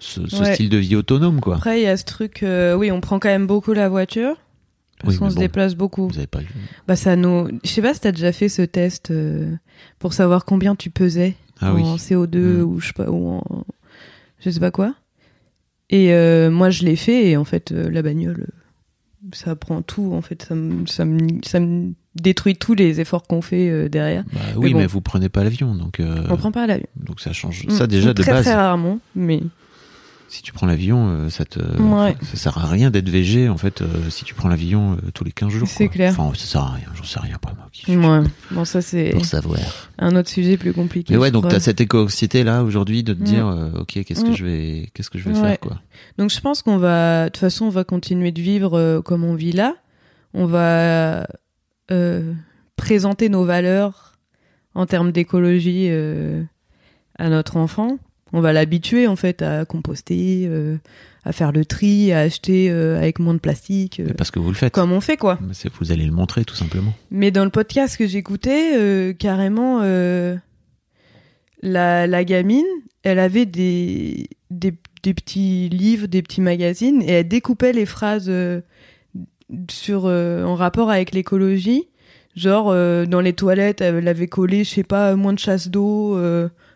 [0.00, 0.54] ce, ce Ouais.
[0.54, 1.56] style de vie autonome quoi.
[1.56, 4.36] Après, il y a ce truc, euh, oui, on prend quand même beaucoup la voiture.
[5.00, 6.08] Parce Oui, qu'on se déplace beaucoup.
[6.08, 6.46] Vous avez pas le-
[6.88, 7.48] Bah, ça nous.
[7.64, 9.12] Je sais pas si t'as déjà fait ce test
[10.00, 11.82] pour savoir combien tu pesais Ah oui.
[11.82, 12.62] en CO2 Mm.
[12.62, 13.64] ou je sais pas, ou en.
[14.40, 14.94] Je sais pas quoi.
[15.90, 19.82] Et euh, moi, je l'ai fait et en fait, euh, la bagnole, euh, ça prend
[19.82, 20.12] tout.
[20.14, 23.88] En fait, ça me, ça me, ça me détruit tous les efforts qu'on fait euh,
[23.88, 24.24] derrière.
[24.32, 24.80] Bah oui, bon.
[24.80, 26.86] mais vous prenez pas l'avion, donc euh, On prend pas l'avion.
[26.96, 27.66] donc ça change.
[27.66, 27.70] Mm.
[27.70, 28.44] Ça déjà de très, base.
[28.44, 29.42] Très rarement, mais.
[30.30, 32.14] Si tu prends l'avion, euh, ça te, Ouais.
[32.22, 33.80] ça sert à rien d'être VG en fait.
[33.80, 35.66] euh, si tu prends l'avion euh, tous les 15 jours.
[35.66, 36.12] C'est clair.
[36.16, 36.88] Enfin, ça sert à rien.
[36.94, 37.66] J'en sais rien pas moi.
[37.72, 38.20] Qui suis Ouais.
[38.50, 39.58] Bon, ça, c'est Pour savoir.
[39.98, 41.14] un autre sujet plus compliqué.
[41.14, 43.24] Mais ouais, donc t'as cette éco-anxiété là aujourd'hui de te Mm.
[43.24, 44.36] dire, euh, ok, qu'est-ce que Mm.
[44.36, 45.48] je vais, qu'est-ce que je vais Ouais.
[45.48, 45.80] faire quoi.
[46.18, 49.24] Donc je pense qu'on va, de toute façon, on va continuer de vivre euh, comme
[49.24, 49.76] on vit là.
[50.34, 51.26] On va
[51.90, 52.34] euh,
[52.76, 54.18] présenter nos valeurs
[54.74, 55.88] en termes d'écologie
[57.18, 57.98] à notre enfant.
[58.32, 60.76] On va l'habituer en fait à composter, euh,
[61.24, 64.48] à faire le tri, à acheter euh, avec moins de plastique, euh, Parce que vous
[64.48, 64.72] le faites.
[64.72, 65.38] comme on fait quoi.
[65.80, 66.92] Vous allez le montrer tout simplement.
[67.10, 69.80] Mais dans le podcast que j'écoutais, carrément,
[71.62, 72.66] la, la gamine,
[73.02, 78.30] elle avait des, des, des petits livres, des petits magazines, et elle découpait les phrases
[79.70, 81.88] sur, en rapport avec l'écologie.
[82.36, 82.72] Genre,
[83.06, 86.16] dans les toilettes, elle avait collé, je sais pas, moins de chasse d'eau,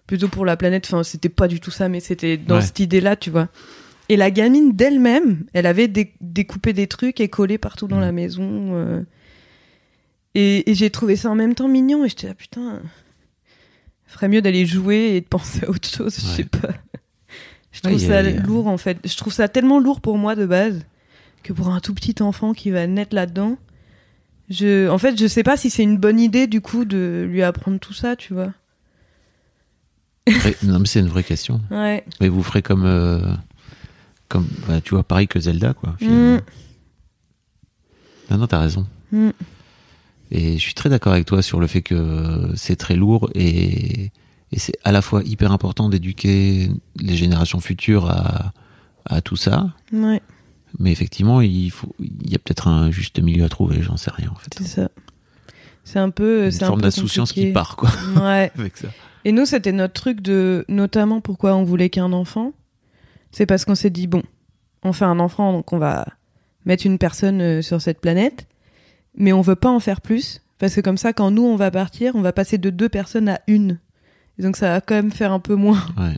[0.07, 0.87] plutôt pour la planète.
[0.87, 2.63] Enfin, c'était pas du tout ça, mais c'était dans Ouais.
[2.63, 3.49] cette idée-là, tu vois.
[4.09, 8.03] Et la gamine d'elle-même, elle avait dé- découpé des trucs et collé partout dans Mhm.
[8.03, 8.75] la maison.
[8.75, 9.03] euh.
[10.35, 12.05] Et, et j'ai trouvé ça en même temps mignon.
[12.05, 12.81] Et j'étais là, putain,
[14.07, 16.15] ferait mieux d'aller jouer et de penser à autre chose.
[16.17, 16.61] Je sais Ouais.
[16.61, 16.75] pas.
[17.71, 18.99] Je trouve Ouais, ça a- lourd en fait.
[19.05, 20.85] Je trouve ça tellement lourd pour moi de base
[21.43, 23.57] que pour un tout petit enfant qui va naître là-dedans.
[24.51, 27.43] Je, en fait, je sais pas si c'est une bonne idée du coup de lui
[27.43, 28.53] apprendre tout ça, tu vois.
[30.63, 31.61] Non, mais c'est une vraie question.
[31.71, 32.05] Ouais.
[32.21, 33.21] Mais vous ferez comme, euh,
[34.29, 35.95] comme, bah, tu vois, pareil que Zelda quoi.
[35.99, 36.37] finalement.
[36.37, 36.41] Mm.
[38.31, 38.87] Non, non, t'as raison.
[39.11, 39.31] Mm.
[40.31, 44.11] Et je suis très d'accord avec toi sur le fait que c'est très lourd et,
[44.53, 48.53] et c'est à la fois hyper important d'éduquer les générations futures à,
[49.05, 49.71] à tout ça.
[49.93, 50.23] Ouais,
[50.79, 54.11] Mais effectivement, il faut, il y a peut-être un juste milieu à trouver, j'en sais
[54.15, 54.55] rien en fait.
[54.57, 54.89] c'est ça.
[55.85, 56.47] C'est un peu.
[56.47, 58.51] Une forme d'insouciance qui part quoi Ouais.
[58.59, 58.89] avec ça.
[59.25, 62.53] Et nous, c'était notre truc de, notamment pourquoi on voulait qu'un enfant.
[63.31, 64.23] C'est parce qu'on s'est dit, bon,
[64.83, 66.07] on fait un enfant, donc on va
[66.67, 68.47] mettre une personne euh, sur cette planète,
[69.17, 71.71] mais on veut pas en faire plus, parce que comme ça, quand nous, on va
[71.71, 73.79] partir, on va passer de deux personnes à une.
[74.39, 75.85] Et donc ça va quand même faire un peu moins.
[75.97, 76.17] Ouais.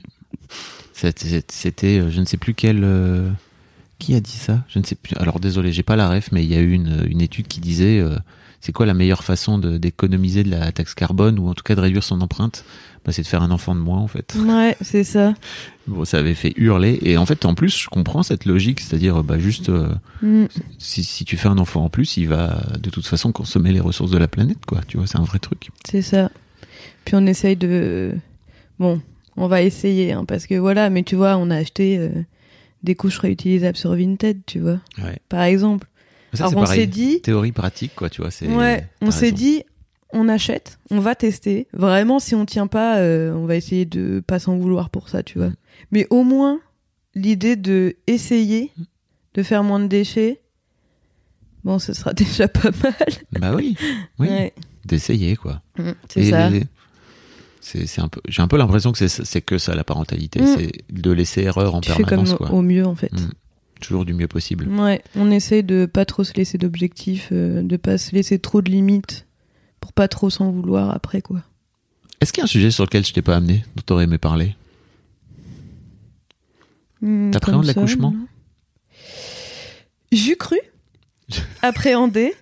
[0.92, 2.84] C'était, euh, je ne sais plus quel.
[2.84, 3.30] euh,
[3.98, 4.64] qui a dit ça?
[4.68, 5.16] Je ne sais plus.
[5.16, 8.04] Alors désolé, j'ai pas la ref, mais il y a eu une, étude qui disait
[8.64, 11.74] c'est quoi la meilleure façon de, d'économiser de la taxe carbone ou en tout cas
[11.74, 12.64] de réduire son empreinte?
[13.04, 14.34] Bah, C'est de faire un enfant de moins en fait.
[14.38, 15.34] Ouais, c'est ça.
[15.86, 16.98] Bon, ça avait fait hurler.
[17.02, 19.92] Et en fait, en plus, je comprends cette logique, c'est-à-dire bah, juste euh,
[20.22, 20.46] Mm.
[20.78, 23.80] si, si tu fais un enfant en plus, il va de toute façon consommer les
[23.80, 24.80] ressources de la planète, quoi.
[24.88, 25.68] Tu vois, c'est un vrai truc.
[25.86, 26.30] C'est ça.
[27.04, 28.14] Puis on essaye de.
[28.78, 29.02] Bon,
[29.36, 32.08] on va essayer, hein, parce que voilà, mais tu vois, on a acheté euh,
[32.82, 35.18] des couches réutilisables sur Vinted, tu vois, Ouais.
[35.28, 35.86] par exemple.
[36.34, 38.30] Ça, Alors on s'est dit, Théorie pratique, quoi, tu vois.
[38.30, 39.62] c'est- ouais, on s'est dit,
[40.12, 41.66] on achète, on va tester.
[41.72, 45.22] Vraiment, si on tient pas, euh, on va essayer de pas s'en vouloir pour ça,
[45.22, 45.48] tu vois.
[45.48, 45.54] Mm.
[45.92, 46.60] Mais au moins,
[47.14, 48.70] l'idée de essayer,
[49.34, 50.40] de faire moins de déchets,
[51.64, 53.08] bon, ce sera déjà pas mal.
[53.40, 53.76] Bah oui,
[54.18, 54.28] oui.
[54.28, 54.54] Ouais.
[54.84, 55.62] D'essayer, quoi.
[55.78, 56.50] Mm, c'est ça.
[56.50, 56.64] les-
[57.60, 58.20] C'est un peu.
[58.28, 60.46] J'ai un peu l'impression que c'est que ça la parentalité, Mm.
[60.58, 62.52] c'est de laisser erreur en Tu fais comme permanence, quoi.
[62.52, 63.10] au mieux, en fait.
[63.80, 64.68] Toujours du mieux possible.
[64.68, 68.62] Ouais, on essaie de pas trop se laisser d'objectifs, euh, de pas se laisser trop
[68.62, 69.26] de limites
[69.80, 71.42] pour pas trop s'en vouloir après quoi.
[72.20, 74.16] Est-ce qu'il y a un sujet sur lequel je t'ai pas amené, dont t'aurais aimé
[74.18, 74.54] parler?
[77.02, 78.14] Hmm, T'appréhendes l'accouchement?
[80.12, 80.58] J'eus cru
[81.62, 82.34] appréhender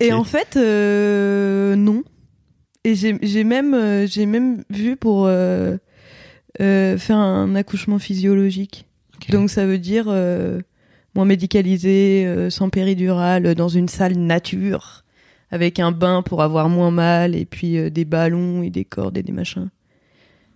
[0.00, 2.02] et en fait euh, non.
[2.84, 5.76] Et j'ai j'ai même euh, j'ai même vu pour euh,
[6.58, 8.86] faire un accouchement physiologique.
[9.30, 10.60] Donc ça veut dire euh,
[11.18, 15.02] moins médicalisé, euh, sans péridurale, dans une salle nature,
[15.50, 19.18] avec un bain pour avoir moins mal, et puis euh, des ballons et des cordes
[19.18, 19.68] et des machins.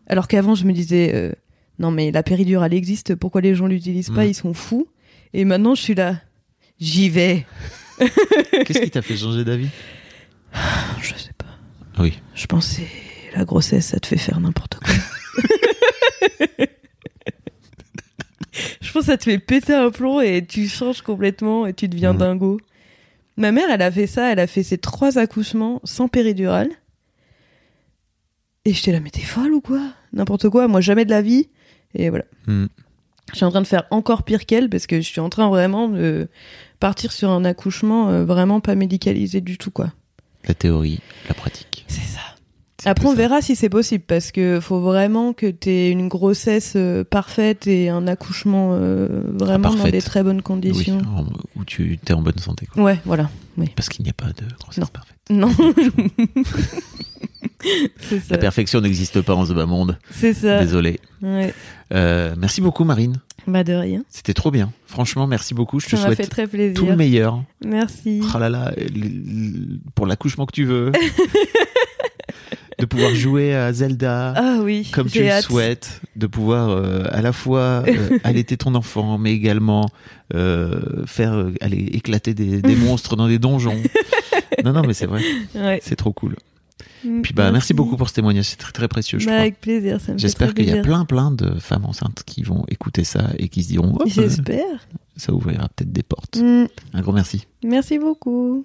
[0.06, 1.32] Alors qu'avant je me disais euh,
[1.80, 4.86] non mais la péridurale existe, pourquoi les gens l'utilisent pas, ils sont fous.
[5.34, 6.20] Et maintenant je suis là,
[6.78, 7.44] j'y vais.
[7.98, 9.70] Qu'est-ce qui t'a fait changer d'avis?
[11.02, 11.46] Je sais pas.
[11.98, 12.20] Oui.
[12.36, 12.86] Je c'est
[13.34, 14.94] la grossesse, ça te fait faire n'importe quoi.
[18.80, 21.88] je pense que ça te fait péter un plomb et tu changes complètement et tu
[21.88, 22.60] deviens dingo.
[23.36, 26.70] Ma mère, elle a fait ça, elle a fait ses trois accouchements sans péridurale.
[28.64, 29.82] Et j'étais là, mais t'es folle ou quoi?
[30.12, 31.48] N'importe quoi, moi jamais de la vie.
[31.94, 32.24] Et voilà.
[32.46, 32.66] Mm.
[33.32, 35.48] Je suis en train de faire encore pire qu'elle parce que je suis en train
[35.48, 36.28] vraiment de
[36.80, 39.92] partir sur un accouchement euh, vraiment pas médicalisé du tout, quoi.
[40.46, 41.84] La théorie, la pratique.
[41.88, 42.20] C'est ça.
[42.84, 46.72] Après, on verra si c'est possible parce que faut vraiment que tu aies une grossesse
[46.76, 50.98] euh, parfaite et un accouchement euh, vraiment dans des très bonnes Oui, conditions.
[51.16, 51.24] en-
[51.58, 52.66] où tu es en bonne santé.
[52.66, 52.82] Quoi.
[52.82, 53.30] Ouais, voilà.
[53.56, 53.68] Oui.
[53.76, 54.88] Parce qu'il n'y a pas de grossesse Non.
[54.92, 55.16] parfaite.
[55.30, 55.50] Non.
[58.10, 58.16] ça.
[58.30, 59.98] La perfection n'existe pas en ce bas monde.
[60.10, 60.58] C'est ça.
[60.60, 60.98] Désolé.
[61.22, 61.54] Ouais.
[61.94, 63.16] Euh, merci beaucoup, Marine.
[63.46, 64.02] Bah de rien.
[64.08, 64.72] C'était trop bien.
[64.86, 65.80] Franchement, merci beaucoup.
[65.80, 66.74] Je te Ça m'a fait souhaite très plaisir.
[66.74, 67.42] tout le meilleur.
[67.64, 68.20] Merci.
[68.34, 68.72] Oh là là,
[69.94, 70.92] pour l'accouchement que tu veux.
[72.82, 74.34] de pouvoir jouer à Zelda.
[74.36, 74.90] Ah oui.
[74.92, 79.32] comme tu le souhaites, de pouvoir euh, à la fois euh, allaiter ton enfant, mais
[79.32, 79.88] également
[80.34, 83.80] euh, faire aller éclater des, des monstres dans des donjons.
[84.64, 85.22] Non, non, mais c'est vrai,
[85.54, 85.80] Ouais.
[85.84, 86.34] c'est trop cool.
[87.22, 89.40] Puis bah, merci beaucoup pour ce témoignage, c'est très très précieux, je Bah, crois.
[89.42, 90.00] avec plaisir.
[90.00, 93.04] Ça me fait J'espère qu'il y a plein plein de femmes enceintes qui vont écouter
[93.04, 94.88] ça et qui se diront, oh, J'espère.
[95.16, 96.36] ça ouvrira peut-être des portes.
[96.42, 96.66] Mm.
[96.94, 97.46] Un gros merci.
[97.64, 98.64] Merci beaucoup.